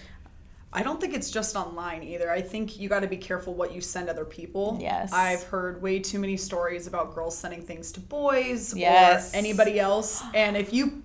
[0.71, 2.31] I don't think it's just online either.
[2.31, 4.77] I think you got to be careful what you send other people.
[4.79, 5.15] Yes.
[5.15, 9.33] I've heard way too many stories about girls sending things to boys Yes.
[9.33, 10.23] or anybody else.
[10.35, 11.03] And if you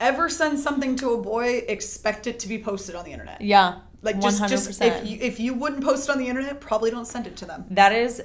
[0.00, 3.40] ever send something to a boy, expect it to be posted on the internet.
[3.40, 4.48] yeah Like just, 100%.
[4.48, 7.36] just if you if you wouldn't post it on the internet, probably don't send it
[7.36, 7.64] to them.
[7.70, 8.22] That is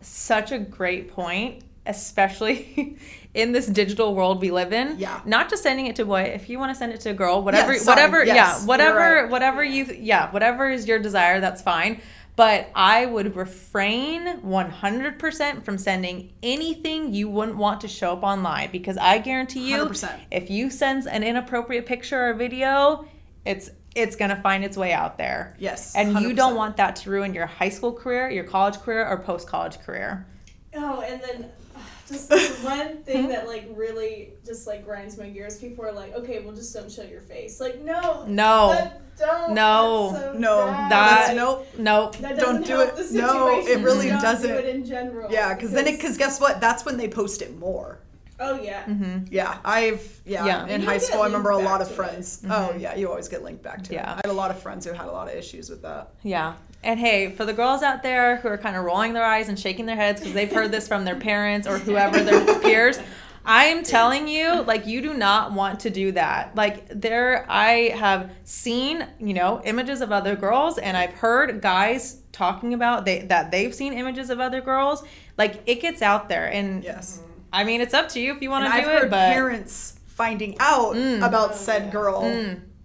[0.00, 2.96] such a great point, especially
[3.34, 4.98] in this digital world we live in.
[4.98, 5.20] Yeah.
[5.24, 6.22] Not just sending it to boy.
[6.22, 8.98] If you want to send it to a girl, whatever, Yeah, whatever, Yes, yeah, whatever,
[9.22, 9.30] right.
[9.30, 12.00] whatever you, yeah, whatever is your desire, that's fine.
[12.36, 18.70] But I would refrain 100% from sending anything you wouldn't want to show up online
[18.70, 20.20] because I guarantee you, 100%.
[20.30, 23.06] if you send an inappropriate picture or video,
[23.46, 25.56] it's it's gonna find its way out there.
[25.58, 29.06] Yes, and you don't want that to ruin your high school career, your college career,
[29.06, 30.26] or post college career.
[30.74, 32.30] Oh, and then uh, just
[32.64, 35.58] one thing that like really just like grinds my gears.
[35.58, 37.58] People are like, okay, well, just don't show your face.
[37.60, 38.72] Like, no, No.
[38.72, 39.54] that- don't.
[39.54, 40.10] No.
[40.12, 40.90] That's so No, bad.
[40.92, 41.66] That- that's nope.
[41.78, 42.16] Nope.
[42.18, 43.08] That don't doesn't do help it.
[43.08, 44.50] The No, it really Don't doesn't.
[44.50, 45.32] Do it in general.
[45.32, 46.60] Yeah, because then it because guess what?
[46.60, 47.98] That's when they post it more.
[48.38, 48.84] Oh yeah.
[48.84, 49.24] Mm-hmm.
[49.30, 50.66] Yeah, I've yeah, Yeah.
[50.66, 51.22] in high school.
[51.22, 51.96] I remember a lot of to it.
[51.96, 52.42] friends.
[52.42, 52.52] Mm-hmm.
[52.52, 53.96] Oh yeah, you always get linked back to it.
[53.96, 54.12] Yeah.
[54.12, 56.10] I had a lot of friends who had a lot of issues with that.
[56.22, 56.54] Yeah.
[56.84, 59.58] And hey, for the girls out there who are kind of rolling their eyes and
[59.58, 62.98] shaking their heads because they've heard this from their parents or whoever their peers,
[63.44, 66.54] I am telling you, like, you do not want to do that.
[66.54, 72.20] Like, there, I have seen, you know, images of other girls, and I've heard guys
[72.32, 75.04] talking about they, that they've seen images of other girls.
[75.38, 77.20] Like, it gets out there, and Yes.
[77.56, 79.10] I mean, it's up to you if you want to I've do heard it.
[79.10, 81.26] But parents finding out Mm.
[81.26, 82.22] about said girl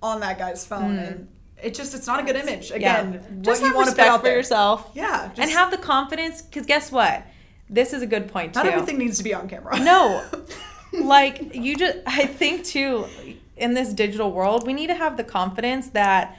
[0.02, 1.28] on that guy's phone, and
[1.62, 2.72] it just it's not a good image.
[2.72, 4.38] Again, just what have you want to put out for there.
[4.38, 4.90] yourself.
[4.94, 7.24] Yeah, just, and have the confidence, because guess what?
[7.70, 8.60] This is a good point too.
[8.64, 9.80] not everything needs to be on camera.
[9.80, 10.24] No.
[10.94, 13.06] like you just I think too
[13.58, 16.38] in this digital world, we need to have the confidence that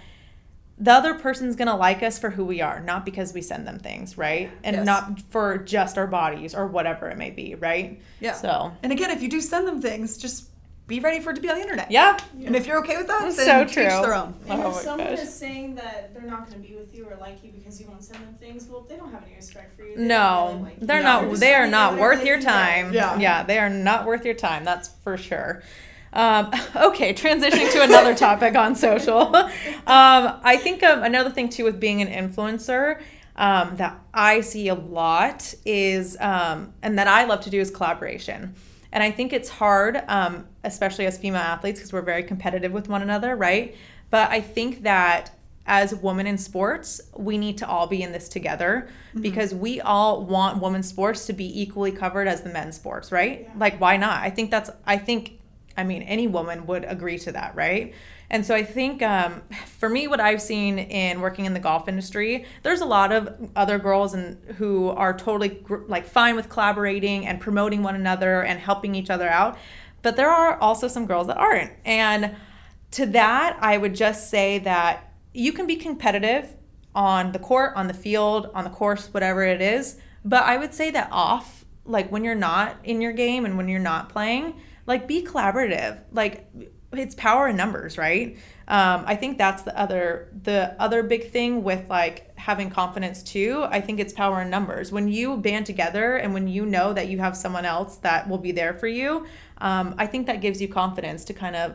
[0.83, 3.67] the other person's going to like us for who we are, not because we send
[3.69, 4.51] them things, right?
[4.65, 4.85] And Yes.
[4.87, 8.01] not for just our bodies or whatever it may be, right?
[8.21, 8.33] yeah.
[8.35, 10.49] So, and again, if you do send them things, just
[10.89, 11.89] be ready for it to be on the internet.
[11.93, 12.19] yeah.
[12.45, 13.85] And if you're okay with that, then So teach true.
[13.85, 14.35] their own.
[14.49, 15.21] And Oh if someone gosh.
[15.21, 17.87] is saying that they're not going to be with you or like you because you
[17.87, 19.97] won't send them things, well, they don't have any respect for you.
[19.97, 20.87] They No, really like you.
[20.89, 21.23] they're No.
[21.31, 21.39] not.
[21.39, 22.93] They are trying to not worth your they can get.
[22.93, 22.93] time.
[22.95, 23.19] Yeah.
[23.21, 24.65] yeah, they are not worth your time.
[24.65, 25.63] That's for sure.
[26.13, 29.35] Um, okay, transitioning to another topic on social.
[29.35, 29.49] Um,
[29.87, 33.01] I think um, another thing too with being an influencer
[33.37, 37.71] um, that I see a lot is, um, and that I love to do is
[37.71, 38.55] collaboration.
[38.93, 42.89] And I think it's hard, um, especially as female athletes, because we're very competitive with
[42.89, 43.75] one another, right?
[44.11, 45.35] But I think that
[45.65, 48.89] as women in sports, we need to all be in this together
[49.21, 53.49] because we all want women's sports to be equally covered as the men's sports, right?
[53.57, 54.23] Like, why not?
[54.23, 55.39] I think that's, I think,
[55.77, 57.95] I mean, any woman would agree to that, right?
[58.31, 59.43] And so I think um,
[59.79, 63.51] for me, what I've seen in working in the golf industry, there's a lot of
[63.55, 68.43] other girls and who are totally gr- like fine with collaborating and promoting one another
[68.43, 69.59] and helping each other out.
[70.01, 71.73] But there are also some girls that aren't.
[71.85, 72.35] And
[72.93, 76.55] to that, I would just say that you can be competitive
[76.95, 79.99] on the court, on the field, on the course, whatever it is.
[80.25, 83.69] But I would say that off, like when you're not in your game and when
[83.69, 84.55] you're not playing,
[84.87, 86.01] like be collaborative.
[86.13, 86.51] Like
[86.93, 88.37] it's power in numbers, right?
[88.69, 93.65] Um, I think that's the other the other big thing with like having confidence too.
[93.69, 94.93] I think it's power in numbers.
[94.93, 98.39] When you band together and when you know that you have someone else that will
[98.39, 99.27] be there for you,
[99.59, 101.75] um, I think that gives you confidence to kind of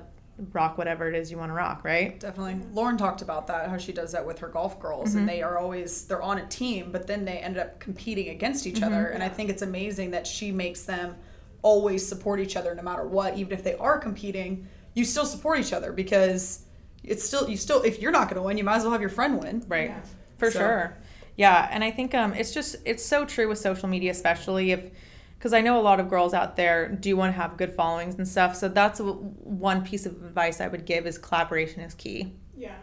[0.53, 2.19] rock whatever it is you want to rock, right?
[2.19, 2.61] Definitely.
[2.71, 5.15] Lauren talked about that, how she does that with her golf girls.
[5.15, 8.67] And they are always, they're on a team, but then they ended up competing against
[8.67, 9.07] each other.
[9.07, 11.15] And I think it's amazing that she makes them
[11.61, 13.37] always support each other no matter what.
[13.37, 16.65] Even if they are competing, you still support each other because
[17.03, 19.01] it's still, you still, if you're not going to win, you might as well have
[19.01, 19.63] your friend win.
[19.67, 19.93] Right.
[20.37, 20.97] For So- sure.
[21.35, 24.89] Yeah, and I think um, it's just it's so true with social media, especially if
[25.37, 28.15] because I know a lot of girls out there do want to have good followings
[28.15, 28.55] and stuff.
[28.55, 32.33] So that's one piece of advice I would give is collaboration is key.
[32.57, 32.75] Yeah.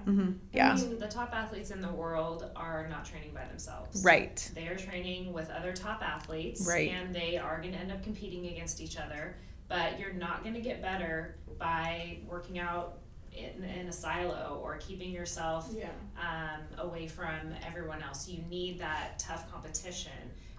[0.52, 0.72] Yeah.
[0.72, 4.04] I mean, the top athletes in the world are not training by themselves.
[4.04, 4.50] Right.
[4.54, 6.90] They are training with other top athletes, Right.
[6.90, 9.36] and they are going to end up competing against each other.
[9.68, 12.98] But you're not going to get better by working out
[13.32, 15.88] in, in a silo or keeping yourself Yeah.
[16.20, 18.28] um, away from everyone else.
[18.28, 20.12] You need that tough competition.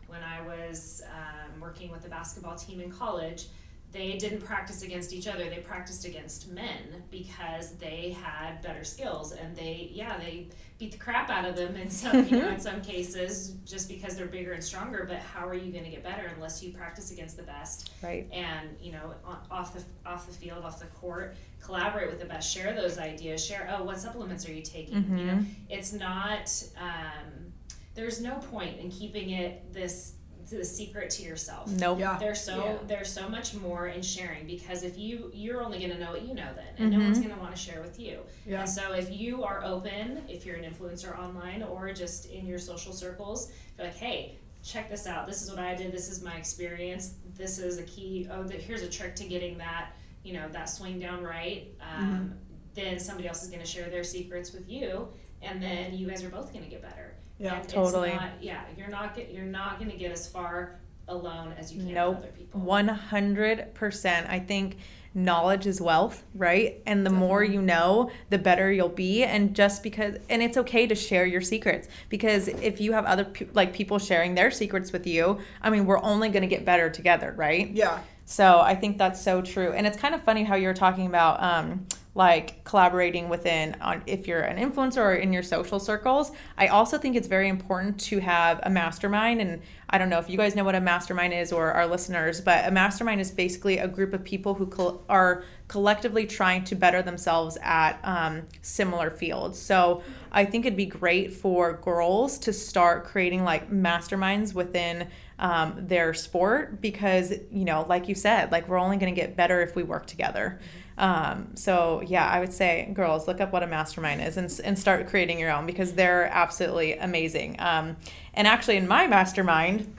[0.07, 3.47] When I was um, working with the basketball team in college,
[3.95, 5.49] they didn't practice against each other.
[5.49, 10.97] They practiced against men because they had better skills, and they, yeah, they beat the
[10.97, 14.51] crap out of them in some, you know, in some cases, just because they're bigger
[14.51, 15.05] and stronger.
[15.07, 17.91] But how are you going to get better unless you practice against the best?
[18.03, 18.27] Right.
[18.33, 19.13] and you know
[19.49, 23.43] off the off the field off the court collaborate with the best share those ideas
[23.43, 25.39] share oh what supplements are you taking you know
[25.69, 27.51] it's not um,
[27.95, 30.14] there's no point in keeping it this
[30.49, 31.69] the secret to yourself.
[31.71, 31.99] Nope.
[31.99, 32.17] Yeah.
[32.19, 32.77] there's so Yeah.
[32.87, 36.21] there's so much more in sharing because if you you're only going to know what
[36.23, 38.19] you know then and no one's going to want to share with you.
[38.45, 38.61] Yeah.
[38.61, 42.59] and so if you are open if you're an influencer online or just in your
[42.59, 45.27] social circles you're like hey check this out.
[45.27, 45.91] This is what i did.
[45.91, 47.13] This is my experience.
[47.37, 49.91] This is a key oh the, here's a trick to getting that
[50.23, 51.67] you know that swing down right.
[51.95, 52.33] Um,
[52.73, 55.07] then somebody else is going to share their secrets with you
[55.41, 57.59] and then you guys are both going to get better Yeah.
[57.59, 58.09] and Totally.
[58.11, 61.71] it's not, yeah you're not get, you're not going to get as far alone as
[61.73, 62.15] you can Nope.
[62.15, 64.29] with other people 100%.
[64.29, 64.77] I think
[65.13, 66.81] knowledge is wealth, right?
[66.85, 69.23] And the more you know, the better you'll be.
[69.23, 73.23] And just because, and it's okay to share your secrets because if you have other
[73.23, 76.65] pe- like people sharing their secrets with you, I mean, we're only going to get
[76.65, 77.71] better together, right?
[77.71, 77.99] Yeah.
[78.25, 81.43] So I think that's so true, and it's kind of funny how you're talking about
[81.43, 81.85] um,
[82.15, 86.31] like collaborating within on if you're an influencer or in your social circles.
[86.57, 90.29] I also think it's very important to have a mastermind, and I don't know if
[90.29, 93.79] you guys know what a mastermind is or our listeners, but a mastermind is basically
[93.79, 99.59] a group of people who are collectively trying to better themselves at um, similar fields.
[99.59, 100.01] So
[100.31, 106.13] I think it'd be great for girls to start creating like masterminds within um, their
[106.13, 109.75] sport because you know like you said like we're only going to get better if
[109.75, 110.59] we work together
[110.97, 114.77] um, so yeah i would say girls look up what a mastermind is and, and
[114.77, 117.55] start creating your own because they're absolutely amazing.
[117.59, 117.97] Um,
[118.33, 119.95] and actually in my mastermind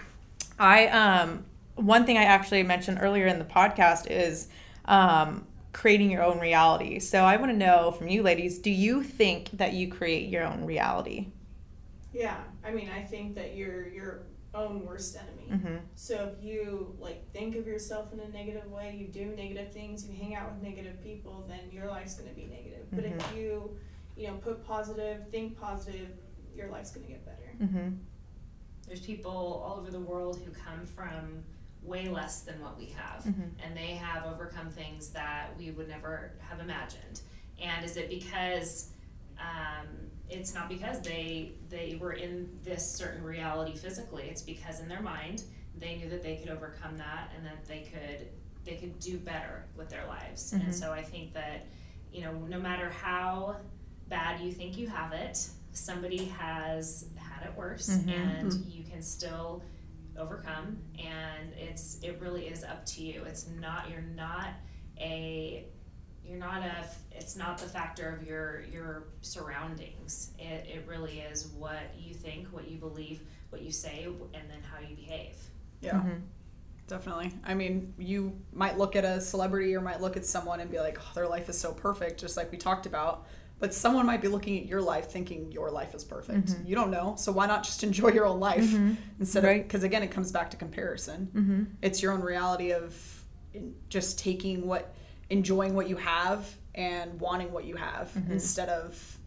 [0.58, 1.44] i um,
[1.74, 4.48] one thing i actually mentioned earlier in the podcast is
[4.86, 6.98] um, creating your own reality.
[7.00, 10.44] So i want to know from you ladies do you think that you create your
[10.44, 11.28] own reality?
[12.16, 14.22] Yeah, I mean, I think that you're your
[14.54, 15.35] own worst enemy.
[15.48, 15.80] Mhm.
[15.94, 20.06] So if you like think of yourself in a negative way, you do negative things,
[20.06, 22.86] you hang out with negative people, then your life's going to be negative.
[22.92, 23.76] But if you,
[24.16, 26.08] you know, put positive, think positive,
[26.54, 27.52] your life's going to get better.
[27.60, 27.94] mm-hmm.
[28.86, 29.32] there's people
[29.64, 31.42] all over the world who come from
[31.82, 33.50] way less than what we have Mhm.
[33.64, 37.20] and they have overcome things that we would never have imagined
[37.60, 38.90] and is it because
[39.40, 39.86] um,
[40.28, 45.02] it's not because they they were in this certain reality physically it's because in their
[45.02, 45.44] mind
[45.78, 48.26] they knew that they could overcome that and that they could
[48.64, 50.52] they could do better with their lives.
[50.52, 50.72] And mm-hmm.
[50.72, 51.66] so I think that
[52.12, 53.56] you know no matter how
[54.08, 58.08] bad you think you have it, somebody has had it worse, mm-hmm.
[58.10, 58.70] and mm-hmm.
[58.70, 59.62] you can still
[60.18, 60.78] overcome.
[60.98, 63.22] And it's it really is up to you.
[63.24, 64.48] It's not you're not
[64.98, 65.75] a you're not a
[67.26, 72.46] it's not the factor of your your surroundings it, it really is what you think
[72.52, 73.20] what you believe
[73.50, 75.36] what you say and then how you behave
[75.80, 75.94] Yeah.
[75.94, 76.18] Mm-hmm.
[76.88, 77.32] Definitely.
[77.44, 80.78] I mean, you might look at a celebrity or might look at someone and be
[80.78, 83.26] like, oh, their life is so perfect, just like we talked about.
[83.58, 86.46] But someone might be looking at your life thinking your life is perfect.
[86.46, 86.66] Mm-hmm.
[86.66, 87.16] You don't know.
[87.18, 88.94] So why not just enjoy your own life mm-hmm.
[89.18, 91.28] instead of, because again, it comes back to comparison.
[91.82, 92.94] It's your own reality of
[93.88, 94.94] just taking what,
[95.30, 98.32] enjoying what you have and wanting what you have mm-hmm.
[98.32, 99.18] instead of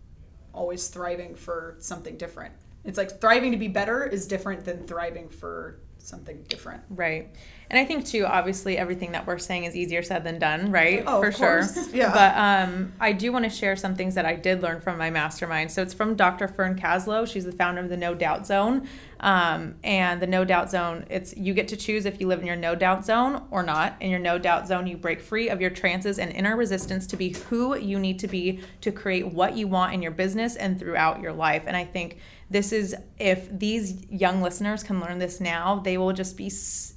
[0.54, 2.54] always thriving for something different.
[2.86, 6.82] It's like thriving to be better is different than thriving for something different.
[6.90, 7.30] Right.
[7.70, 11.04] And I think too, obviously everything that we're saying is easier said than done, right?
[11.06, 11.64] Oh, For sure.
[11.94, 12.12] Yeah.
[12.14, 15.10] But um I do want to share some things that I did learn from my
[15.10, 15.72] mastermind.
[15.72, 16.48] So it's from Dr.
[16.48, 17.28] Fern Kazlow.
[17.28, 18.88] She's the founder of the No Doubt Zone.
[19.20, 22.48] Um, and the No Doubt Zone, it's you get to choose if you live in
[22.48, 23.96] your no doubt zone or not.
[24.00, 27.18] In your no doubt zone, you break free of your trances and inner resistance to
[27.18, 30.80] be who you need to be to create what you want in your business and
[30.80, 31.64] throughout your life.
[31.68, 32.18] And I think
[32.50, 36.52] this is if these young listeners can learn this now they will just be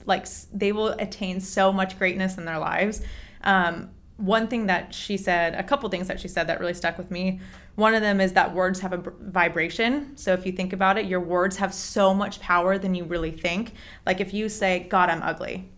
[0.07, 3.03] like they will attain so much greatness in their lives.
[3.45, 6.97] Um, one thing that she said a couple things that she said that really stuck
[6.97, 7.41] with me.
[7.75, 10.17] One of them is that words have a vibration.
[10.17, 13.31] So if you think about it your words have so much power than you really
[13.31, 13.75] think.
[14.07, 15.69] Like if you say god i'm ugly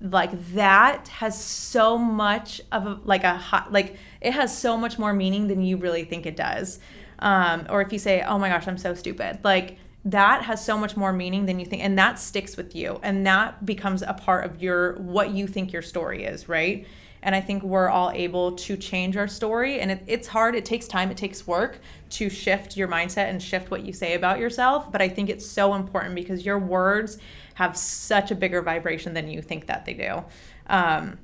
[0.00, 4.98] like that has so much of a like a hot like it has so much
[4.98, 6.78] more meaning than you really think it does
[7.20, 9.38] um or if you say oh my gosh i'm so stupid.
[9.44, 13.00] Like that has so much more meaning than you think and that sticks with you
[13.02, 16.86] and that becomes a part of your what you think your story is right?
[17.20, 20.64] And i think we're all able to change our story and it, it's hard it
[20.64, 24.38] takes time it takes work to shift your mindset and shift what you say about
[24.38, 27.18] yourself but i think it's so important because your words
[27.58, 30.22] have such a bigger vibration than you think that they do.
[30.68, 31.18] Um,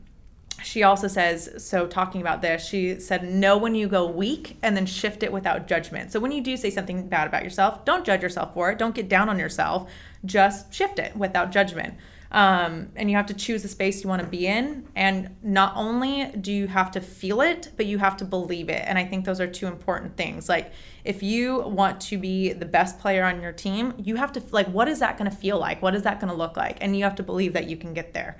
[0.63, 4.77] she also says so talking about this she said know when you go weak and
[4.77, 6.13] then shift it without judgment.
[6.13, 8.79] So when you do say something bad about yourself don't judge yourself for it.
[8.79, 9.91] Don't get down on yourself.
[10.25, 11.95] Just shift it without judgment.
[12.31, 14.89] Um, and you have to choose the space you want to be in.
[14.97, 18.83] And not only do you have to feel it but you have to believe it.
[18.87, 20.49] And i think those are two important things.
[20.49, 20.73] Like
[21.05, 24.69] if you want to be the best player on your team you have to like
[24.69, 25.83] what is that going to feel like?
[25.83, 26.79] What is that going to look like?
[26.81, 28.37] And you have to believe that you can get there.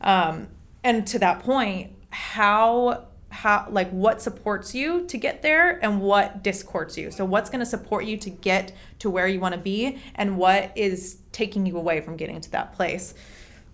[0.00, 0.48] Um,
[0.86, 6.44] and to that point how how like what supports you to get there and what
[6.44, 7.10] discords you.
[7.10, 10.38] So what's going to support you to get to where you want to be and
[10.38, 13.14] what is taking you away from getting to that place.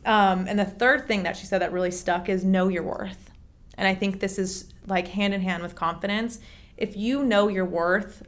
[0.06, 3.30] Um, and the third thing that she said that really stuck is know your worth.
[3.76, 6.40] And i think this is like hand in hand with confidence.
[6.78, 8.22] If you know your worth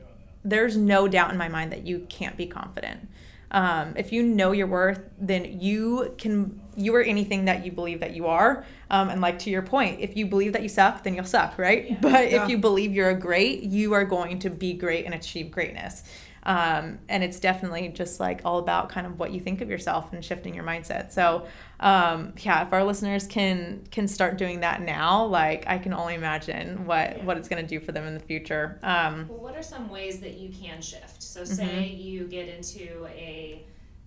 [0.44, 3.08] there's no doubt in my mind that you can't be confident.
[3.50, 8.00] Um, if you know your worth then you can you are anything that you believe
[8.00, 8.64] that you are.
[8.90, 11.58] Um, and like to your point if you believe that you suck then you'll suck
[11.58, 12.00] right?
[12.00, 12.44] But Yeah.
[12.44, 16.02] if you believe you're a great you are going to be great and achieve greatness.
[16.46, 20.12] Um, and it's definitely just like all about kind of what you think of yourself
[20.12, 21.10] and shifting your mindset.
[21.10, 21.46] So
[21.80, 26.14] um, yeah if our listeners can can start doing that now like i can only
[26.14, 28.78] imagine what what it's going to do for them in the future.
[28.82, 31.22] Um, well what are some ways that you can shift?
[31.22, 33.64] So say you get into a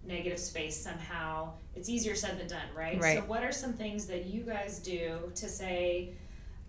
[0.07, 1.51] negative space somehow.
[1.75, 3.17] It's easier said than done right, Right.
[3.19, 6.13] so what are some things that you guys do to say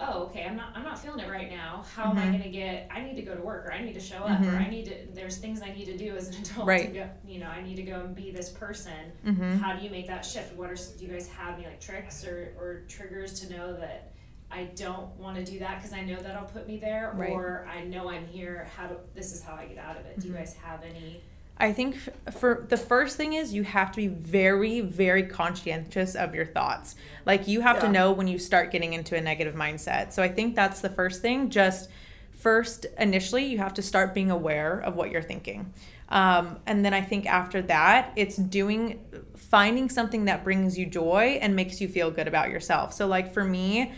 [0.00, 1.84] oh okay i'm not i'm not feeling it right now.
[1.94, 2.30] How am i mm-hmm.
[2.32, 4.40] going to get i need to go to work or i need to show up
[4.40, 4.56] or mm-hmm.
[4.56, 6.92] i need to there's things i need to do as an adult Right.
[6.92, 9.12] to go you know i need to go and be this person.
[9.26, 9.56] Mm-hmm.
[9.58, 10.54] how do you make that shift?
[10.54, 14.12] What are do you guys have any like tricks or, or triggers to know that
[14.50, 17.12] i don't want to do that because i know that'll put me there?
[17.16, 17.30] Right.
[17.30, 20.20] or i know i'm here how do this is how i get out of it.
[20.20, 20.42] Do you mm-hmm.
[20.42, 21.22] guys have any
[21.60, 21.96] I think
[22.32, 26.94] for the first thing is you have to be very, very conscientious of your thoughts.
[27.26, 30.12] Like you have to know when you start getting into a negative mindset.
[30.12, 31.50] So I think that's the first thing.
[31.50, 31.90] Just
[32.30, 35.72] first, initially, you have to start being aware of what you're thinking.
[36.10, 39.04] Um, and then I think after that, it's doing,
[39.36, 42.94] finding something that brings you joy and makes you feel good about yourself.
[42.94, 43.92] So, like for me,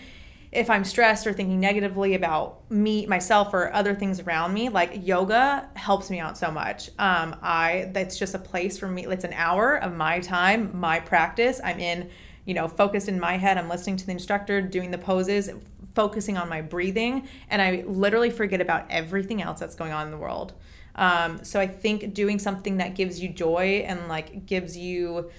[0.52, 5.06] if I'm stressed or thinking negatively about me, myself, or other things around me, like
[5.06, 6.88] yoga helps me out so much.
[6.98, 9.06] Um, I that's just a place for me.
[9.06, 11.60] It's an hour of my time, my practice.
[11.62, 12.10] I'm in,
[12.46, 13.58] you know, focused in my head.
[13.58, 15.50] I'm listening to the instructor, doing the poses,
[15.94, 20.10] focusing on my breathing, and I literally forget about everything else that's going on in
[20.10, 20.54] the world.
[20.96, 25.30] Um, so I think doing something that gives you joy and like gives you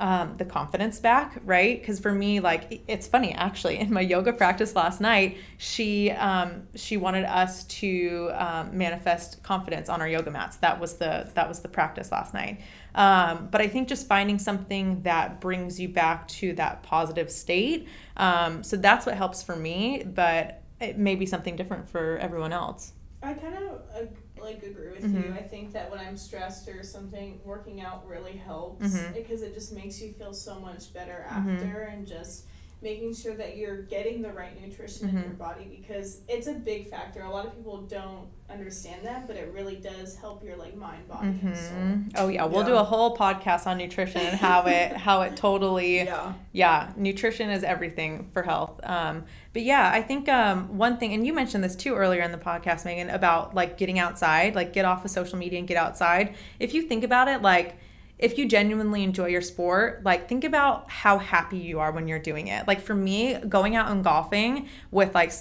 [0.00, 1.80] um, the confidence back, right?
[1.80, 3.78] Because for me, like it's funny actually.
[3.78, 9.88] In my yoga practice last night, she um, she wanted us to um, manifest confidence
[9.88, 10.56] on our yoga mats.
[10.58, 12.60] That was the that was the practice last night.
[12.94, 17.88] Um, but I think just finding something that brings you back to that positive state.
[18.16, 20.04] Um, so that's what helps for me.
[20.04, 22.92] But it may be something different for everyone else.
[23.20, 24.06] I kind of uh,
[24.42, 25.24] like agree with Mhm.
[25.28, 25.32] you.
[25.34, 29.14] I think that when I'm stressed or something, working out really helps Mhm.
[29.14, 31.52] because it just makes you feel so much better Mhm.
[31.62, 32.46] after and just
[32.80, 35.22] making sure that you're getting the right nutrition in Mhm.
[35.24, 37.22] your body because it's a big factor.
[37.22, 41.06] A lot of people don't understand that, but it really does help your like mind,
[41.08, 42.24] body, and soul.
[42.24, 42.66] Oh yeah, we'll Yeah.
[42.66, 46.32] do a whole podcast on nutrition and how it how it totally Yeah.
[46.52, 51.26] yeah nutrition is everything for health um, but yeah i think um, one thing and
[51.26, 54.84] you mentioned this too earlier in the podcast megan about like getting outside like get
[54.84, 57.76] off of social media and get outside if you think about it like
[58.18, 62.18] if you genuinely enjoy your sport like think about how happy you are when you're
[62.18, 62.66] doing it.
[62.66, 65.32] Like for me going out and golfing with like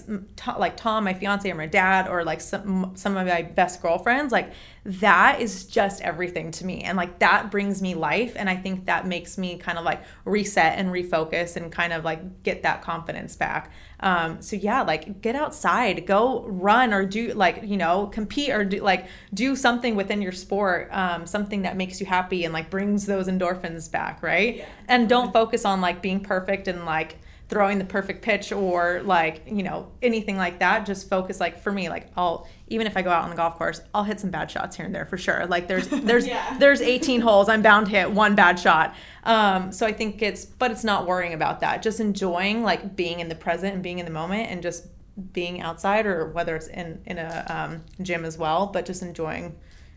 [0.58, 4.32] like tom my fiance or my dad or like some some of my best girlfriends
[4.32, 4.52] like
[4.88, 6.82] that is just everything to me.
[6.82, 8.34] And like that brings me life.
[8.38, 12.06] And i think that makes me kind of like reset and refocus and kind of
[12.06, 13.72] like get that confidence back.
[14.00, 16.06] Um, so yeah like get outside.
[16.06, 20.32] Go run or do like you know compete or do like do something within your
[20.32, 24.58] sport um, something that makes you happy and like brings those endorphins back right?
[24.58, 24.66] Yeah.
[24.88, 27.18] and don't focus on like being perfect and like
[27.50, 31.72] throwing the perfect pitch or like you know anything like that just focus like for
[31.72, 34.30] me like i'll even if i go out on the golf course i'll hit some
[34.30, 35.46] bad shots here and there for sure.
[35.46, 36.58] Like there's there's Yeah.
[36.60, 38.96] there's 18 holes i'm bound to hit one bad shot.
[39.24, 41.82] Um so i think it's but it's not worrying about that.
[41.82, 44.88] Just enjoying like being in the present and being in the moment and just
[45.34, 49.56] being outside or whether it's in in a um, gym as well but just enjoying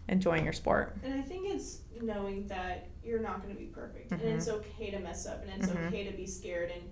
[0.08, 0.96] enjoying your sport.
[1.04, 4.90] And I think it's knowing that you're not going to be perfect, and it's okay
[4.90, 5.88] to mess up, and it's Mhm.
[5.88, 6.82] okay to be scared, and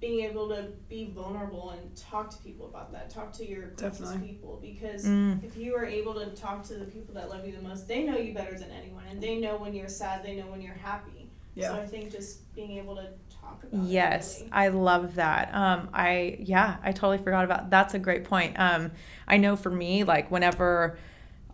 [0.00, 3.10] being able to be vulnerable and talk to people about that.
[3.10, 4.28] Talk to your closest Definitely.
[4.28, 5.42] people because Mm.
[5.42, 8.04] if you are able to talk to the people that love you the most, they
[8.04, 10.74] know you better than anyone, and they know when you're sad, they know when you're
[10.74, 11.30] happy.
[11.54, 11.70] Yeah.
[11.70, 14.44] So I think just being able to talk about Yes, it.
[14.44, 14.52] really.
[14.52, 15.52] I love that.
[15.52, 17.68] Um, I yeah, I totally forgot about.
[17.70, 18.56] That's a great point.
[18.58, 18.92] Um,
[19.26, 20.96] I know for me, like whenever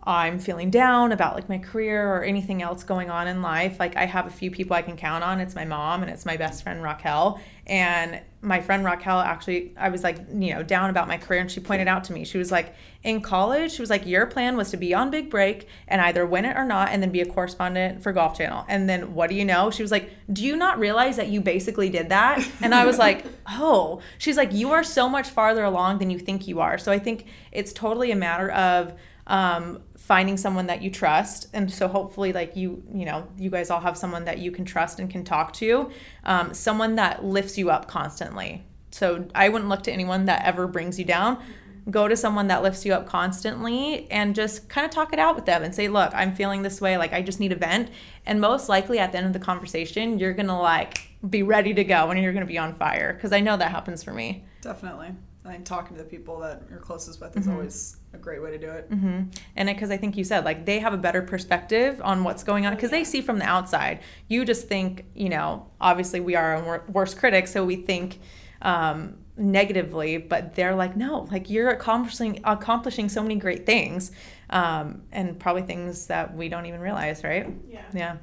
[0.07, 3.95] I'm feeling down about like my career or anything else going on in life, like
[3.97, 5.39] I have a few people I can count on.
[5.39, 7.39] It's my mom and it's my best friend Raquel.
[7.65, 11.51] And my friend Raquel actually, I was like, you know, down about my career, and
[11.51, 14.55] she pointed out to me, she was like, in college, she was like, your plan
[14.57, 17.21] was to be on Big Break and either win it or not, and then be
[17.21, 18.65] a correspondent for Golf Channel.
[18.67, 19.69] And then what do you know?
[19.71, 22.47] She was like, do you not realize that you basically did that?
[22.61, 24.01] And I was like, oh.
[24.17, 26.77] She's like, you are so much farther along than you think you are.
[26.77, 28.93] So I think it's totally a matter of
[29.27, 31.47] um, finding someone that you trust.
[31.53, 34.63] And so hopefully like you you know you guys all have someone that you can
[34.65, 35.89] trust and can talk to
[36.23, 38.63] um, someone that lifts you up constantly.
[38.91, 41.41] So i wouldn't look to anyone that ever brings you down.
[41.89, 45.35] Go to someone that lifts you up constantly and just kind of talk it out
[45.35, 46.97] with them and say look i'm feeling this way.
[46.97, 47.89] Like i just need a vent.
[48.27, 51.83] And most likely at the end of the conversation you're gonna like be ready to
[51.83, 53.13] go and you're gonna be on fire.
[53.13, 54.45] Because i know that happens for me.
[54.61, 55.09] Definitely.
[55.43, 57.53] I think talking to the people that you're closest with is Mm-hmm.
[57.55, 58.89] always a great way to do it.
[58.89, 59.23] Mm-hmm.
[59.55, 62.65] And because I think you said like they have a better perspective on what's going
[62.65, 63.99] on because they see from the outside.
[64.27, 68.19] You just think, you know, obviously we are our wor- worst critics, so we think
[68.61, 74.11] um, negatively, but they're like, no, like you're accomplishing accomplishing so many great things,
[74.49, 77.53] um, and probably things that we don't even realize, right?
[77.69, 77.83] Yeah.
[77.93, 78.17] Yeah,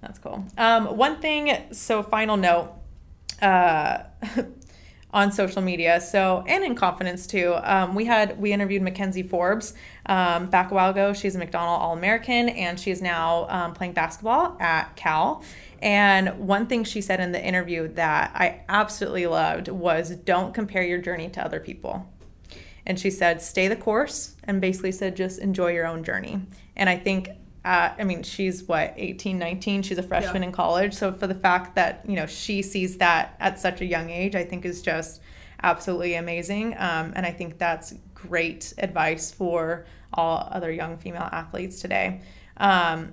[0.00, 0.44] that's cool.
[0.58, 2.72] Um, one thing, so final note,
[3.40, 4.04] uh,
[5.16, 7.54] on social media, so and in confidence too.
[7.62, 9.72] Um, we had we interviewed McKenzie Forbes
[10.04, 11.14] um, back a while ago.
[11.14, 15.42] She's a McDonald All American, and she is now um, playing basketball at Cal.
[15.80, 20.82] And one thing she said in the interview that I absolutely loved was, "Don't compare
[20.82, 22.06] your journey to other people."
[22.88, 26.40] and she said stay the course and basically said just enjoy your own journey
[26.76, 27.30] and i think
[27.66, 30.48] uh, i mean she's what 18 19 she's a freshman Yeah.
[30.48, 30.94] in college.
[30.94, 34.34] So for the fact that you know she sees that at such a young age
[34.34, 35.20] i think is just
[35.62, 36.66] absolutely amazing.
[36.78, 42.20] Um, and i think that's great advice for all other young female athletes today.
[42.56, 43.12] Um,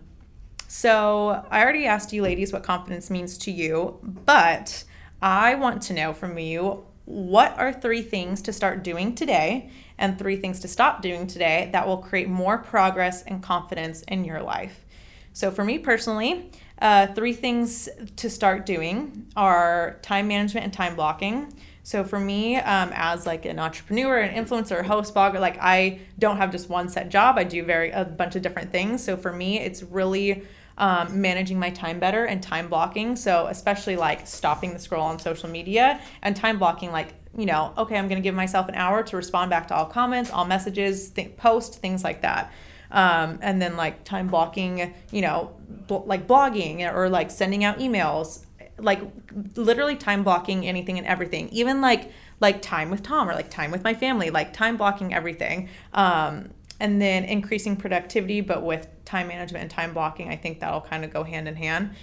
[0.67, 4.83] so I already asked you ladies what confidence means to you, but
[5.21, 9.69] I want to know from you what are three things to start doing today
[10.03, 14.25] and three things to stop doing today that will create more progress and confidence in
[14.25, 14.85] your life.
[15.31, 17.87] So for me personally, uh, three things
[18.17, 21.53] to start doing are time management and time blocking.
[21.83, 25.99] So for me, um, as like an entrepreneur, an influencer, a host, blogger, like I
[26.19, 27.37] don't have just one set job.
[27.37, 29.01] I do very a bunch of different things.
[29.01, 30.43] So for me, it's really
[30.77, 33.15] um, managing my time better and time blocking.
[33.15, 37.73] So, especially like stopping the scroll on social media and time blocking, like, you know,
[37.77, 40.45] okay, I'm going to give myself an hour to respond back to all comments, all
[40.45, 42.51] messages, th- post, things like that.
[42.91, 45.55] Um, and then like time blocking, you know,
[45.88, 48.45] bl- like blogging or like sending out emails,
[48.77, 49.01] like
[49.55, 53.71] literally time blocking anything and everything, even like like time with Tom or like time
[53.71, 55.69] with my family, like time blocking everything.
[55.93, 60.81] Um, and then increasing productivity, but with time management and time blocking, I think that'll
[60.81, 61.95] kind of go hand in hand.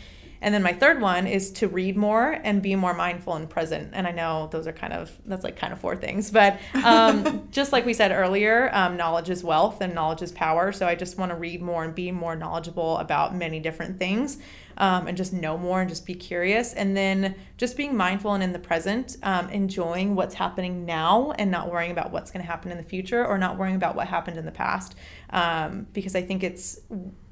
[0.42, 3.90] And then my third one is to read more and be more mindful and present.
[3.92, 7.48] And I know those are kind of, that's like kind of four things, but um,
[7.50, 10.72] just like we said earlier, um, knowledge is wealth and knowledge is power.
[10.72, 14.38] So I just want to read more and be more knowledgeable about many different things
[14.78, 16.72] um, and just know more and just be curious.
[16.72, 21.50] And then just being mindful and in the present, um, enjoying what's happening now and
[21.50, 24.08] not worrying about what's going to happen in the future or not worrying about what
[24.08, 24.94] happened in the past.
[25.28, 26.80] Um, because I think it's,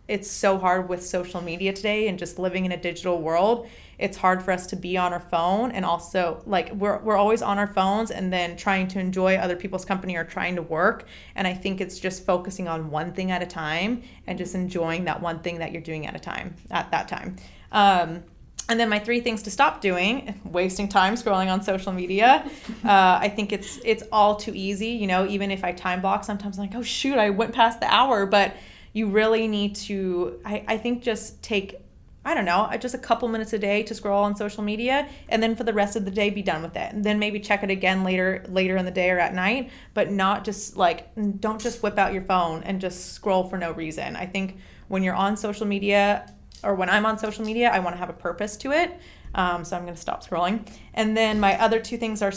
[0.09, 3.69] it's so hard with social media today and just living in a digital world.
[3.99, 7.43] It's hard for us to be on our phone and also like we're we're always
[7.43, 11.07] on our phones and then trying to enjoy other people's company or trying to work.
[11.35, 15.05] And I think it's just focusing on one thing at a time and just enjoying
[15.05, 17.37] that one thing that you're doing at a time at that time.
[17.71, 18.23] Um,
[18.71, 22.51] and then my three things to stop doing: wasting time scrolling on social media.
[22.83, 24.89] Uh, I think it's it's all too easy.
[24.89, 27.81] You know, even if I time block, sometimes I'm like, oh shoot, I went past
[27.81, 28.55] the hour, but
[28.93, 31.81] you really need to I, I think just take
[32.25, 35.43] I don't know, just a couple minutes a day to scroll on social media and
[35.43, 36.93] then for the rest of the day be done with it.
[36.93, 40.11] And then maybe check it again later later in the day or at night, but
[40.11, 41.09] not just like
[41.41, 44.15] don't just whip out your phone and just scroll for no reason.
[44.15, 44.59] I think
[44.89, 46.31] when you're on social media
[46.63, 48.99] or when I'm on social media, I want to have a purpose to it.
[49.35, 50.69] Um, so I'm going to stop scrolling.
[50.95, 52.33] And then my other two things are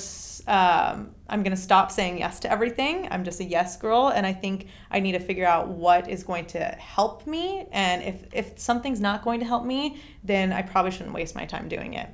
[0.47, 3.07] um, I'm going to stop saying yes to everything.
[3.09, 4.09] I'm just a yes girl.
[4.09, 7.65] And I think I need to figure out what is going to help me.
[7.71, 11.45] And if, if something's not going to help me, then I probably shouldn't waste my
[11.45, 12.09] time doing it.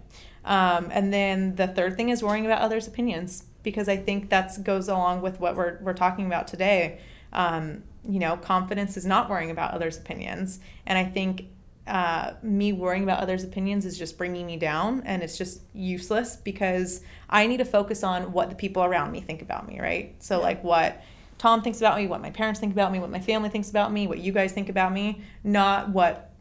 [0.45, 4.63] Um, and then the third thing is worrying about others' opinions because I think that
[4.63, 6.99] goes along with what we're, we're talking about today.
[7.33, 10.59] Um, you know, confidence is not worrying about others' opinions.
[10.85, 11.47] And I think
[11.87, 16.35] uh, me worrying about others' opinions is just bringing me down and it's just useless
[16.35, 20.15] because I need to focus on what the people around me think about me, right?
[20.19, 21.01] So, like, what
[21.37, 23.91] Tom thinks about me, what my parents think about me, what my family thinks about
[23.91, 26.31] me, what you guys think about me, not what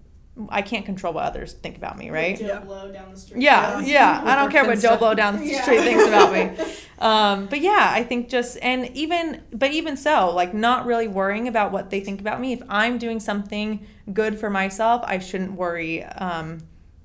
[0.51, 2.39] I can't control what others think about me, right?
[2.39, 2.59] Joe Yeah.
[2.61, 3.41] Blow down the street.
[3.43, 4.23] Yeah, yeah.
[4.25, 5.63] I don't care what Joe Blow down the Yeah.
[5.63, 6.51] street thinks about me.
[6.99, 11.47] Um, but yeah, I think just and even but even so, like not really worrying
[11.47, 12.55] about what they think about me.
[12.55, 16.59] If I'm doing something good for myself, I shouldn't worry um,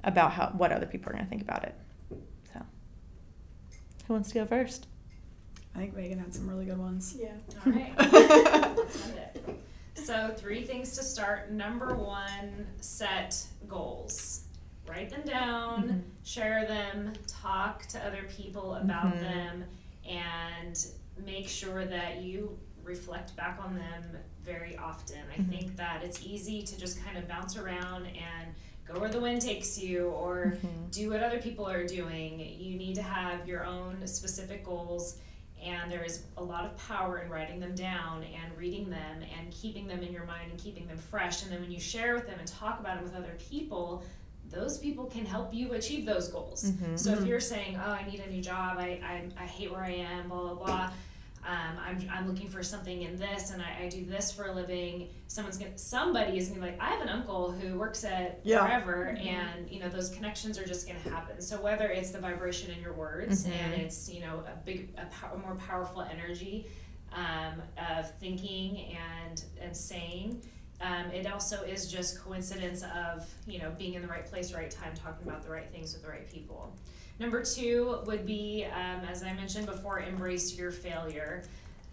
[0.04, 1.76] about how what other people are going to think about it.
[2.54, 2.62] So,
[4.08, 4.88] who wants to go first?
[5.76, 7.16] I think Megan had some really good ones.
[7.20, 7.32] Yeah.
[7.66, 7.94] All right.
[8.78, 9.60] Let's send it.
[9.96, 11.52] So, three things to start.
[11.52, 14.44] Number one, set goals.
[14.88, 19.22] Write them down, share them, talk to other people about Mhm.
[19.22, 19.64] them,
[20.10, 20.86] and
[21.26, 24.04] make sure that you reflect back on them
[24.44, 25.20] very often.
[25.36, 25.50] I Mhm.
[25.50, 28.54] think that it's easy to just kind of bounce around and
[28.86, 30.92] go where the wind takes you or Mhm.
[30.92, 32.40] do what other people are doing.
[32.40, 35.18] You need to have your own specific goals,
[35.62, 39.52] and there is a lot of power in writing them down and reading them and
[39.52, 41.44] keeping them in your mind and keeping them fresh.
[41.44, 44.04] And then when you share with them and talk about it with other people,
[44.50, 46.64] those people can help you achieve those goals.
[46.66, 47.00] Mhm.
[47.00, 48.78] So if you're saying, "Oh, I need a new job.
[48.80, 49.00] I
[49.38, 50.92] I, I hate where I am," blah blah blah.
[51.46, 54.52] Um, I'm, I'm looking for something in this and I, I do this for a
[54.54, 55.10] living.
[55.28, 58.62] Someone's gonna somebody is gonna be like, I have an uncle who works at Yeah.
[58.64, 61.42] wherever and you know those connections are just gonna happen.
[61.42, 63.52] So whether it's the vibration in your words Mhm.
[63.54, 66.68] and it's you know a big a, pow- a more powerful energy
[67.14, 67.62] um,
[67.98, 70.44] of thinking and and saying.
[70.80, 74.70] Um, it also is just coincidence of you know being in the right place, right
[74.72, 76.76] time, talking about the right things with the right people.
[77.22, 81.44] Number two would be, um, as I mentioned before, embrace your failure.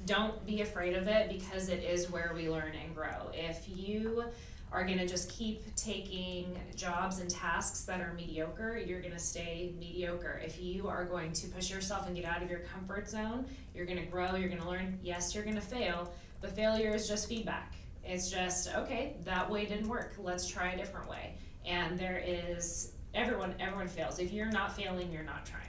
[0.06, 3.30] Don't be afraid of it because it is where we learn and grow.
[3.34, 4.24] If you
[4.72, 9.18] are going to just keep taking jobs and tasks that are mediocre, you're going to
[9.18, 10.40] stay mediocre.
[10.42, 13.84] If you are going to push yourself and get out of your comfort zone, you're
[13.84, 14.98] going to grow, you're going to learn.
[15.02, 16.10] Yes, you're going to fail,
[16.40, 17.74] but failure is just feedback.
[18.02, 20.14] It's just, okay, that way didn't work.
[20.18, 21.34] Let's try a different way.
[21.66, 24.18] And there is everyone everyone fails.
[24.18, 25.64] If you're not failing, you're not trying.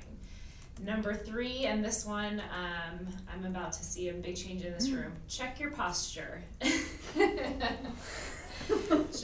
[0.82, 4.90] Number three, and this one, um, I'm about to see a big change in this
[4.90, 5.12] room.
[5.28, 6.42] Check your posture.
[6.62, 6.78] Check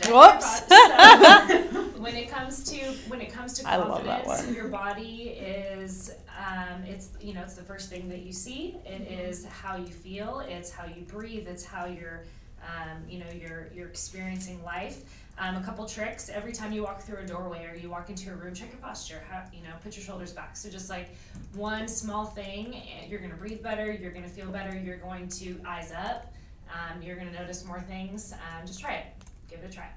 [0.05, 0.68] your Whoops.
[0.68, 0.76] So,
[1.97, 6.11] when it comes to when it comes to I love that confidence, your body is
[6.38, 8.76] um, it's you know it's the first thing that you see.
[8.86, 10.43] It is how you feel.
[10.47, 11.47] It's how you breathe.
[11.47, 12.24] It's how you're
[12.63, 15.03] um, you know you're you're experiencing life.
[15.38, 18.31] Um, a couple tricks every time you walk through a doorway or you walk into
[18.31, 19.21] a room, check your posture.
[19.29, 20.55] How, you know, put your shoulders back.
[20.55, 21.09] So just like
[21.53, 23.91] one small thing, you're gonna breathe better.
[23.91, 24.77] You're gonna feel better.
[24.77, 26.33] You're going to eyes up.
[26.71, 28.31] Um, you're gonna notice more things.
[28.33, 29.05] Um, just try it.
[29.49, 29.89] Give it a try.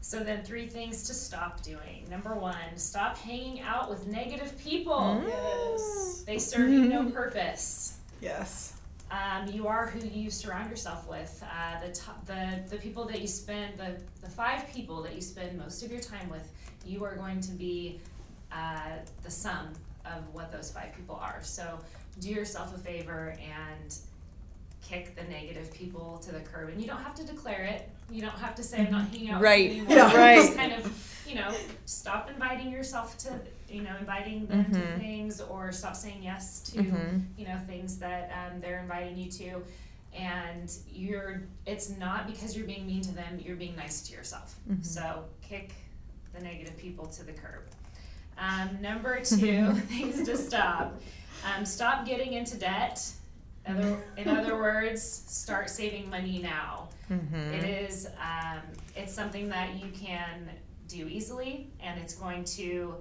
[0.00, 2.04] So then, three things to stop doing.
[2.10, 5.22] Number one, stop hanging out with negative people.
[5.24, 6.24] Yes.
[6.26, 7.98] They serve you no purpose.
[8.20, 8.72] Yes.
[9.12, 11.44] Um, you are who you surround yourself with.
[11.44, 15.58] Uh, the, the the people that you spend the the five people that you spend
[15.58, 16.50] most of your time with,
[16.86, 18.00] you are going to be
[18.50, 19.68] uh, the sum
[20.06, 21.40] of what those five people are.
[21.42, 21.78] So
[22.20, 23.94] do yourself a favor and
[24.82, 26.70] kick the negative people to the curb.
[26.70, 27.90] And you don't have to declare it.
[28.12, 29.68] You don't have to say I'm not hanging out Right.
[29.70, 29.96] with you anymore.
[29.96, 30.16] Yeah.
[30.16, 30.36] Right.
[30.36, 31.54] Just kind of, you know,
[31.86, 36.82] stop inviting yourself to, you know, inviting them to things or stop saying yes to,
[37.38, 39.62] you know, things that um, they're inviting you to.
[40.14, 44.54] And you're, it's not because you're being mean to them, you're being nice to yourself.
[44.82, 45.72] So kick
[46.34, 47.62] the negative people to the curb.
[48.38, 51.00] Um, number two, things to stop.
[51.56, 53.02] Um, stop getting into debt.
[53.66, 56.88] Other, in other words, start saving money now.
[57.54, 58.60] It is, um,
[58.96, 60.50] it's something that you can
[60.88, 62.94] do easily, and it's going to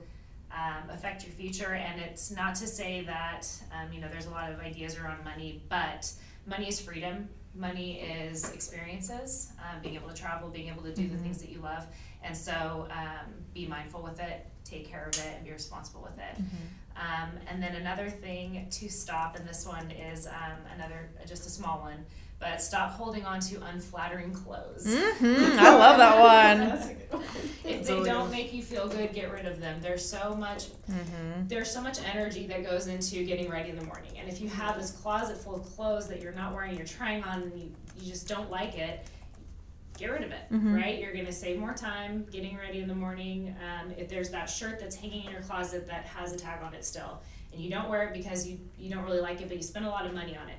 [0.52, 1.74] um, affect your future.
[1.74, 5.24] And it's not to say that, um, you know, there's a lot of ideas around
[5.24, 6.12] money, but
[6.46, 7.30] money is freedom.
[7.54, 11.50] Money is experiences, um, being able to travel, being able to do the things that
[11.50, 11.86] you love.
[12.24, 16.18] And so um, be mindful with it, take care of it, and be responsible with
[16.18, 16.38] it.
[16.96, 21.50] Um, and then another thing to stop, and this one is um, another, just a
[21.50, 22.06] small one,
[22.42, 24.86] but stop holding on to unflattering clothes.
[24.86, 26.68] Mhm, I love that one.
[26.70, 27.24] That's a good one.
[27.64, 29.80] If they don't make you feel good, get rid of them.
[29.82, 30.66] There's so much
[31.48, 34.12] there's so much energy that goes into getting ready in the morning.
[34.20, 37.24] And if you have this closet full of clothes that you're not wearing, you're trying
[37.24, 39.06] on and you, you just don't like it,
[39.98, 40.42] get rid of it,
[40.76, 41.00] right?
[41.00, 43.56] You're gonna save more time getting ready in the morning.
[43.62, 46.74] Um, if there's that shirt that's hanging in your closet that has a tag on
[46.74, 47.22] it still,
[47.54, 49.86] and you don't wear it because you, you don't really like it, but you spend
[49.86, 50.56] a lot of money on it.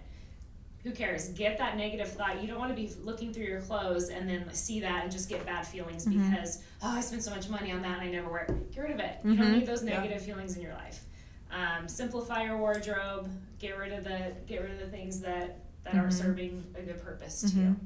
[0.85, 1.28] Who cares?
[1.28, 2.43] Get that negative thought.
[2.43, 5.28] You don't want to be looking through your clothes and then see that and just
[5.28, 8.28] get bad feelings because oh, I spent so much money on that and I never
[8.28, 8.72] wear it.
[8.74, 9.18] Get rid of it.
[9.24, 11.05] You don't need those negative feelings in your life.
[11.53, 13.30] Um, simplify your wardrobe.
[13.61, 17.01] Get rid of the get rid of the things that that aren't serving a good
[17.03, 17.76] purpose to you.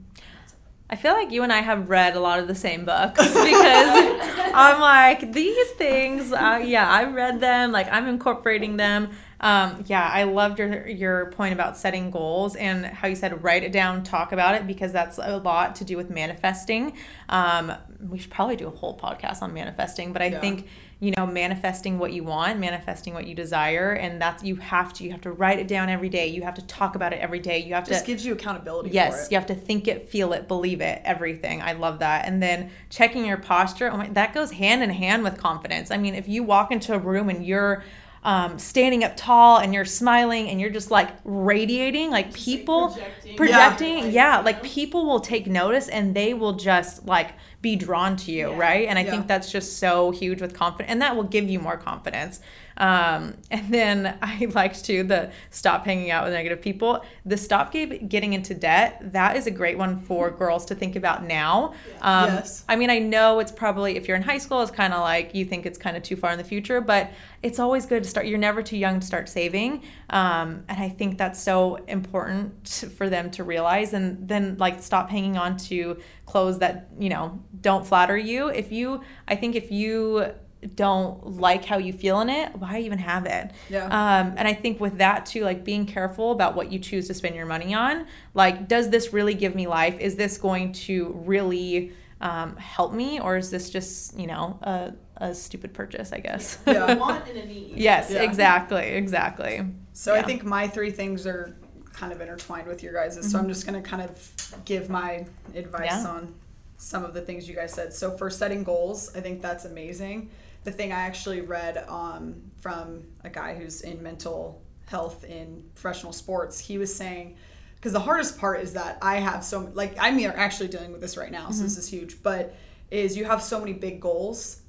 [0.89, 3.35] I feel like you and I have read a lot of the same books because
[4.55, 6.33] I'm like these things.
[6.33, 7.73] Uh, yeah, I read them.
[7.73, 9.11] Like I'm incorporating them.
[9.41, 13.63] Um, yeah, I loved your your point about setting goals and how you said write
[13.65, 16.95] it down, talk about it because that's a lot to do with manifesting.
[17.29, 17.73] Um,
[18.09, 20.41] we should probably do a whole podcast on manifesting, but I Yeah.
[20.41, 20.67] think
[20.99, 25.05] you know manifesting what you want manifesting what you desire and that's you have to
[25.05, 27.39] you have to write it down every day you have to talk about it every
[27.39, 28.89] day you have to Just to gives you accountability.
[28.89, 29.31] for Yes, it.
[29.33, 31.61] you have to think it, feel it, believe it, everything.
[31.61, 32.25] I love that.
[32.27, 35.91] And then checking your posture, oh my, that goes hand in hand with confidence.
[35.91, 37.85] I mean, if you walk into a room and you're
[38.27, 42.99] um, standing up tall and you're smiling and you're just like radiating, like people
[43.35, 43.37] projecting.
[43.37, 44.37] projecting, Yeah.
[44.37, 47.31] yeah, like people will take notice and they will just like
[47.63, 48.59] be drawn to you, Yeah.
[48.59, 48.89] right?
[48.89, 49.11] And I Yeah.
[49.11, 52.41] think that's just so huge with confidence, and that will give you more confidence.
[52.79, 57.03] Um, and then I liked to the stop hanging out with negative people.
[57.25, 59.01] The stop ge- getting into debt.
[59.13, 61.73] That is a great one for girls to think about now.
[62.03, 62.65] Um, Yes.
[62.69, 65.35] I mean, I know it's probably if you're in high school, it's kind of like
[65.35, 67.11] you think it's kind of too far in the future, but
[67.43, 68.27] it's always good to start.
[68.27, 73.09] You're never too young to start saving, um, and I think that's so important for
[73.09, 73.93] them to realize.
[73.93, 78.49] And then like stop hanging on to clothes that you know don't flatter you.
[78.49, 80.33] If you, I think if you
[80.75, 83.53] don't like how you feel in it, why even have it?
[83.69, 83.85] Yeah.
[83.87, 87.15] Um, and I think with that too, like being careful about what you choose to
[87.15, 88.07] spend your money on.
[88.35, 89.99] Like, does this really give me life?
[90.01, 94.93] Is this going to really um, help me, or is this just you know a,
[95.19, 96.13] a stupid purchase?
[96.13, 96.59] I guess.
[96.67, 96.93] Yeah.
[96.93, 97.75] A want and a need.
[97.77, 98.23] yes, Yeah.
[98.23, 99.67] exactly, exactly.
[99.93, 101.55] So I think my three things are
[101.97, 103.19] kind of intertwined with your guys'.
[103.31, 105.25] So I'm just going to kind of give my
[105.55, 106.05] advice Mm-hmm.
[106.05, 106.11] Yeah.
[106.13, 106.35] on
[106.79, 107.93] some of the things you guys said.
[107.95, 110.31] So for setting goals, I think that's amazing.
[110.65, 116.13] The thing I actually read um, from a guy who's in mental health in professional
[116.13, 117.37] sports, he was saying,
[117.77, 120.93] because the hardest part is that I have so like I mean I'm actually dealing
[120.93, 122.23] with this right now, so this is huge.
[122.23, 122.55] But
[122.91, 124.61] is you have so many big goals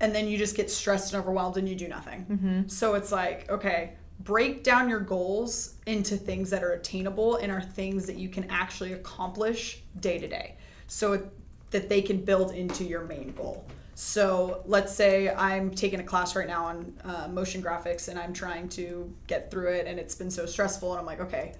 [0.00, 2.64] and then you just get stressed and overwhelmed and you do nothing.
[2.68, 3.92] So it's like, okay,
[4.24, 8.48] break down your goals into things that are attainable and are things that you can
[8.50, 10.56] actually accomplish day to day.
[10.86, 11.28] So
[11.70, 13.64] that they can build into your main goal.
[13.94, 18.32] So let's say I'm taking a class right now on uh, motion graphics and I'm
[18.32, 21.54] trying to get through it and it's been so stressful and I'm like, okay,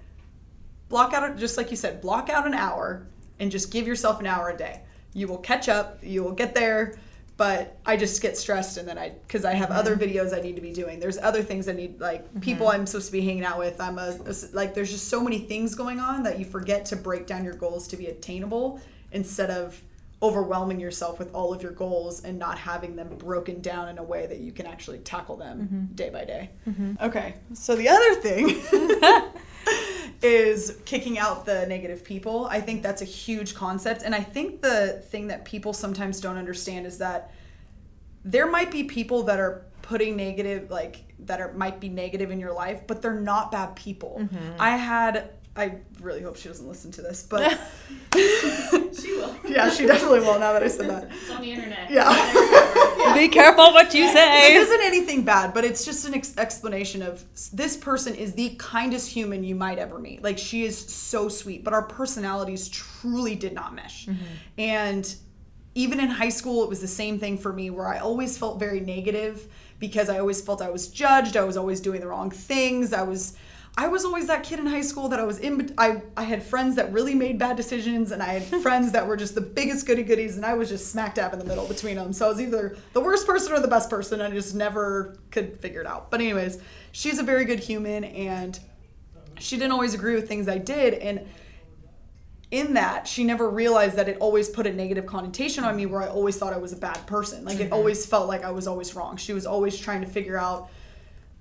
[0.89, 3.07] block out just like you said block out an hour
[3.39, 4.81] and just give yourself an hour a day
[5.13, 6.95] you will catch up, you will get there.
[7.35, 9.79] But I just get stressed, and then I, because I have mm-hmm.
[9.79, 10.99] other videos I need to be doing.
[10.99, 12.39] There's other things I need, like mm-hmm.
[12.41, 13.81] people I'm supposed to be hanging out with.
[13.81, 16.95] I'm a, a- like, there's just so many things going on that you forget to
[16.95, 18.79] break down your goals to be attainable
[19.11, 19.81] instead of
[20.23, 24.03] overwhelming yourself with all of your goals and not having them broken down in a
[24.03, 25.95] way that you can actually tackle them mm-hmm.
[25.95, 26.49] day by day.
[27.01, 28.61] Okay, so the other thing
[30.23, 32.47] is kicking out the negative people.
[32.49, 34.03] I think that's a huge concept.
[34.03, 37.31] And I think the thing that people sometimes don't understand is that
[38.23, 42.39] there might be people that are putting negative like that are might be negative in
[42.39, 44.37] your life but they're not bad people mm-hmm.
[44.59, 47.59] i had i really hope she doesn't listen to this but
[48.13, 49.35] She will.
[49.47, 51.89] yeah she definitely will now that i said that It's on the internet.
[51.91, 54.55] yeah Be careful what you This say.
[54.55, 59.09] isn't anything bad, but it's just an ex- explanation of this person is the kindest
[59.09, 60.23] human you might ever meet.
[60.23, 64.07] Like she is so sweet, but our personalities truly did not mesh.
[64.07, 64.23] Mm-hmm.
[64.57, 65.15] And
[65.75, 68.57] even in high school, it was the same thing for me where I always felt
[68.57, 69.47] very negative
[69.79, 71.37] because I always felt I was judged.
[71.37, 72.93] I was always doing the wrong things.
[72.93, 73.35] I was.
[73.75, 75.73] I was always that kid in high school that I was in.
[75.77, 79.17] I I had friends that really made bad decisions, and I had friends that were
[79.17, 81.95] just the biggest goody goodies, and I was just smack dab in the middle between
[81.95, 82.13] them.
[82.13, 85.59] So I was either the worst person or the best person, I just never could
[85.59, 86.11] figure it out.
[86.11, 86.59] But anyways,
[86.91, 88.59] she's a very good human, and
[89.39, 91.27] she didn't always agree with things I did, and
[92.51, 96.03] in that she never realized that it always put a negative connotation on me where
[96.03, 97.73] i always thought i was a bad person like it mm-hmm.
[97.73, 100.69] always felt like i was always wrong she was always trying to figure out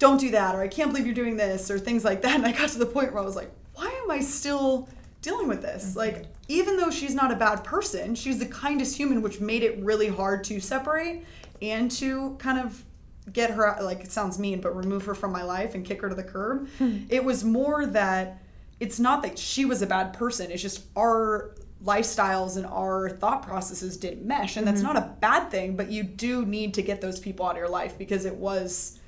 [0.02, 2.34] don't do that or i can't believe you're doing this or things like that.
[2.42, 4.88] And i got to the point where i was like why am i still
[5.22, 5.90] dealing with this?
[5.90, 5.98] Mm-hmm.
[5.98, 9.78] Like even though she's not a bad person she's the kindest human which made it
[9.78, 11.24] really hard to separate
[11.62, 12.84] and to kind of
[13.32, 16.02] get her out- like it sounds mean but remove her from my life and kick
[16.02, 16.68] her to the curb.
[16.78, 17.04] Hmm.
[17.08, 18.42] It was more that
[18.80, 23.42] it's not that she was a bad person it's just our lifestyles and our thought
[23.42, 24.94] processes didn't mesh and that's mm-hmm.
[24.94, 27.68] not a bad thing but you do need to get those people out of your
[27.68, 28.98] life because it was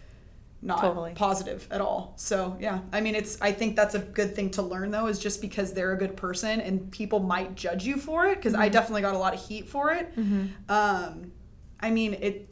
[0.67, 1.13] not Totally.
[1.15, 2.15] positive at all.
[2.17, 2.81] So yeah.
[2.91, 5.75] I mean it's i think that's a good thing to learn though is just because
[5.75, 9.15] they're a good person and people might judge you for it because i definitely got
[9.15, 10.11] a lot of heat for it.
[10.69, 11.33] Um
[11.81, 12.49] i mean it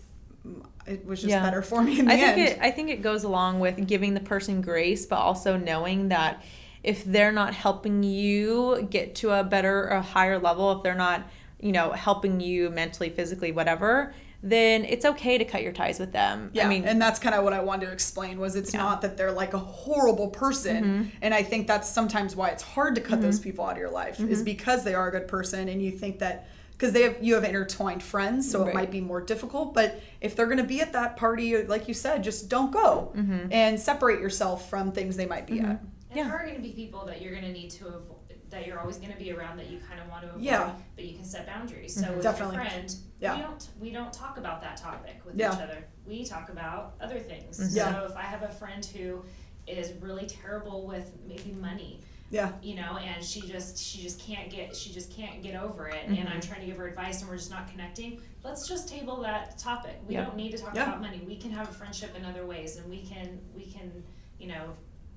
[0.87, 1.43] it was just Yeah.
[1.43, 2.49] better for me in the I think end.
[2.49, 6.43] it I think it goes along with giving the person grace, but also knowing that
[6.83, 11.23] if they're not helping you get to a better a higher level, if they're not,
[11.61, 16.12] you know, helping you mentally, physically, whatever, then it's okay to cut your ties with
[16.12, 16.51] them.
[16.53, 19.01] Yeah, I mean, and that's kind of what I wanted to explain was it's not
[19.03, 21.09] that they're like a horrible person, mm-hmm.
[21.22, 23.51] and I think that's sometimes why it's hard to cut those mm-hmm.
[23.51, 24.32] people out of your life mm-hmm.
[24.32, 27.34] is because they are a good person, and you think that because they have you
[27.34, 28.70] have intertwined friends, so Right.
[28.70, 29.72] it might be more difficult.
[29.72, 33.12] But if they're going to be at that party, like you said, just don't go
[33.53, 35.66] and separate yourself from things they might be at.
[35.66, 35.80] And
[36.12, 36.24] Yeah.
[36.24, 38.16] there are going to be people that you're going to need to avoid,
[38.51, 40.43] that you're always going to be around that you kind of want to avoid.
[40.43, 40.72] Yeah.
[40.97, 41.95] But you can set boundaries.
[41.95, 42.57] So with Definitely.
[42.57, 43.37] your friend, Yeah.
[43.37, 45.55] we don't we don't talk about that topic with Yeah.
[45.55, 45.85] each other.
[46.07, 47.75] We talk about other things.
[47.75, 47.93] Yeah.
[47.95, 49.25] So if I have a friend who
[49.66, 52.01] is really terrible with maybe money,
[52.31, 55.87] Yeah, you know, and she just she just can't get she just can't get over
[55.89, 56.29] it, and Mm-hmm.
[56.33, 58.20] I'm trying to give her advice, and we're just not connecting.
[58.43, 59.97] Let's just table that topic.
[60.09, 60.89] We don't need to talk Yeah.
[60.89, 61.23] about money.
[61.27, 64.03] We can have a friendship in other ways, and we can we can
[64.41, 64.64] you know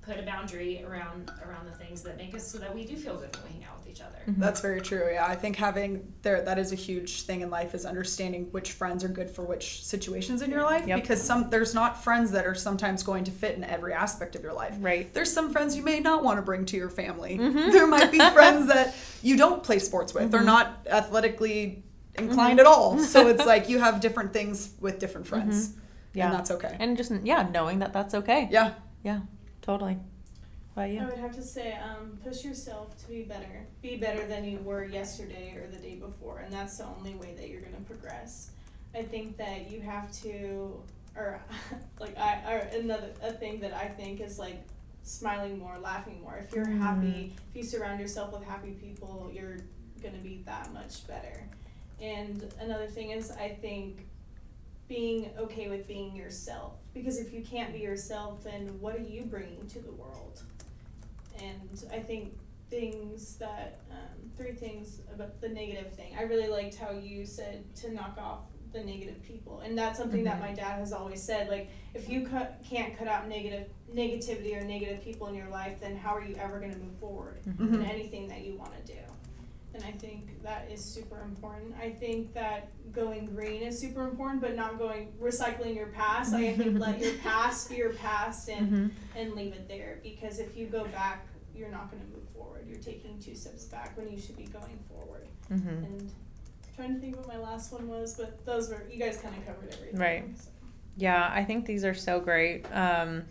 [0.06, 3.16] put a boundary around around the things that make us so that we do feel
[3.16, 4.18] good when we hang out with each other.
[4.28, 4.38] Mhm.
[4.38, 5.10] that's very true.
[5.12, 8.72] Yeah, I think having there that is a huge thing in life is understanding which
[8.72, 11.00] friends are good for which situations in your life Yep.
[11.00, 14.42] because some there's not friends that are sometimes going to fit in every aspect of
[14.42, 14.76] your life.
[14.78, 15.12] Right.
[15.12, 17.38] There's some friends you may not want to bring to your family.
[17.38, 17.70] Mm-hmm.
[17.76, 20.30] There might be friends that you don't play sports with.
[20.30, 20.46] They're mm-hmm.
[20.46, 21.82] not athletically
[22.14, 22.28] mm-hmm.
[22.28, 23.00] inclined at all.
[23.00, 25.74] So it's like you have different things with different friends.
[26.14, 26.26] Yeah.
[26.26, 26.76] And that's okay.
[26.78, 28.48] and just yeah, knowing that that's okay.
[28.52, 28.74] yeah.
[29.02, 29.20] Yeah,
[29.66, 29.98] totally.
[30.74, 33.66] Why I would have to say, um, push yourself to be better.
[33.82, 37.34] Be better than you were yesterday or the day before, and that's the only way
[37.36, 38.50] that you're gonna progress.
[38.94, 40.78] I think that you have to,
[41.16, 41.40] or
[42.00, 44.62] like I, or another a thing that I think is like
[45.02, 46.36] smiling more, laughing more.
[46.36, 49.58] If you're happy, if you surround yourself with happy people, you're
[50.02, 51.42] gonna be that much better.
[52.00, 54.06] And another thing is, I think
[54.88, 56.74] being okay with being yourself.
[56.94, 60.42] Because if you can't be yourself, then what are you bringing to the world?
[61.42, 62.32] And I think
[62.70, 66.14] things that, um, three things about the negative thing.
[66.18, 68.40] I really liked how you said to knock off
[68.72, 69.60] the negative people.
[69.60, 71.48] And that's something that my dad has always said.
[71.48, 75.80] Like, if you cut, can't cut out negative negativity or negative people in your life,
[75.80, 78.92] then how are you ever going to move forward in anything that you want to
[78.92, 78.98] do?
[79.76, 81.74] And I think that is super important.
[81.78, 86.32] I think that going green is super important, but not going recycling your past.
[86.32, 90.38] Like I think let your past be your past and and leave it there because
[90.38, 92.64] if you go back, you're not going to move forward.
[92.66, 95.26] You're taking two steps back when you should be going forward.
[95.52, 95.68] Mm-hmm.
[95.68, 96.12] And
[96.74, 99.44] trying to think what my last one was, but those were you guys kind of
[99.44, 100.00] covered everything.
[100.00, 100.24] Right.
[100.38, 100.48] so.
[100.96, 102.64] Yeah, I think these are so great.
[102.72, 103.24] Um,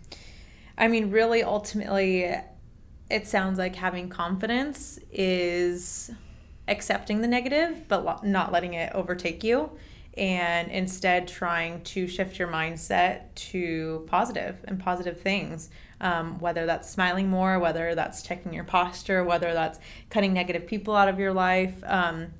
[0.78, 2.32] I mean, really, ultimately,
[3.10, 6.12] it sounds like having confidence is
[6.68, 9.70] accepting the negative, but not letting it overtake you,
[10.16, 15.70] and instead trying to shift your mindset to positive and positive things.
[15.98, 19.78] Um, whether that's smiling more, whether that's checking your posture, whether that's
[20.10, 21.74] cutting negative people out of your life.
[21.84, 22.32] Um,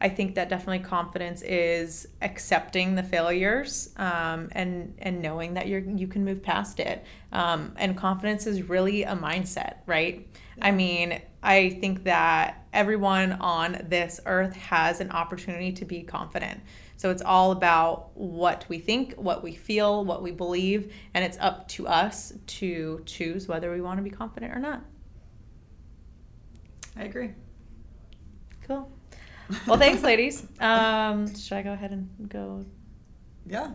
[0.00, 5.80] I think that definitely confidence is accepting the failures um, and and knowing that you're
[5.80, 7.04] you can move past it.
[7.32, 10.28] Um, and confidence is really a mindset, right?
[10.60, 16.60] I mean, I think that everyone on this earth has an opportunity to be confident.
[16.96, 21.38] So it's all about what we think, what we feel, what we believe, and it's
[21.40, 24.82] up to us to choose whether we want to be confident or not.
[26.96, 27.30] I agree.
[28.66, 28.90] Cool.
[29.66, 30.46] Well, thanks, ladies.
[30.60, 32.64] Um, should I go ahead and go?
[33.46, 33.72] Yeah.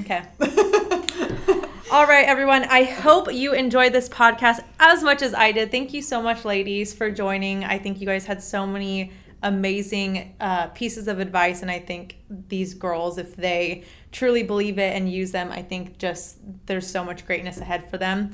[0.00, 0.24] Okay.
[1.92, 2.64] All right, everyone.
[2.64, 5.70] I hope you enjoyed this podcast as much as I did.
[5.70, 7.64] Thank you so much, ladies, for joining.
[7.64, 9.12] I think you guys had so many
[9.42, 14.96] amazing uh, pieces of advice, and I think these girls, if they truly believe it
[14.96, 18.30] and use them, I think just there's so much greatness ahead for them.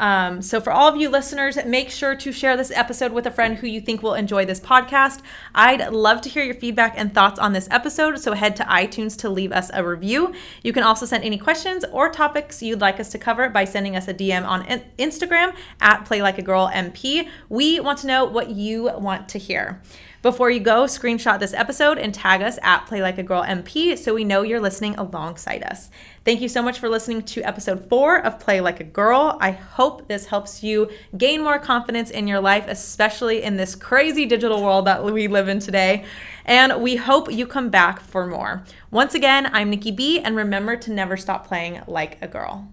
[0.00, 3.30] Um, so, for all of you listeners, make sure to share this episode with a
[3.30, 5.20] friend who you think will enjoy this podcast.
[5.54, 9.14] I'd love to hear your feedback and thoughts on this episode, so head to iTunes
[9.18, 10.32] to leave us a review.
[10.62, 13.94] You can also send any questions or topics you'd like us to cover by sending
[13.94, 14.64] us a DM on
[14.98, 17.28] Instagram at PlayLikeAGirlMP.
[17.50, 19.82] We want to know what you want to hear.
[20.22, 23.96] Before you go, screenshot this episode and tag us at Play Like a Girl MP
[23.96, 25.88] so we know you're listening alongside us.
[26.22, 29.38] Thank you so much for listening to episode four of Play Like a Girl.
[29.40, 34.26] I hope this helps you gain more confidence in your life, especially in this crazy
[34.26, 36.04] digital world that we live in today.
[36.44, 38.64] And we hope you come back for more.
[38.90, 42.68] Once again, I'm Nikki B, and remember to never stop playing like a girl.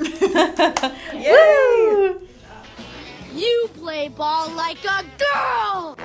[0.00, 1.30] Yay!
[1.30, 2.20] Woo!
[3.32, 5.96] You play ball like a girl!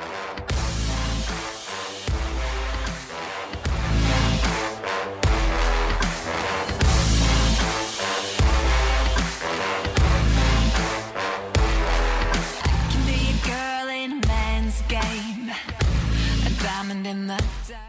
[17.06, 17.81] in the dark.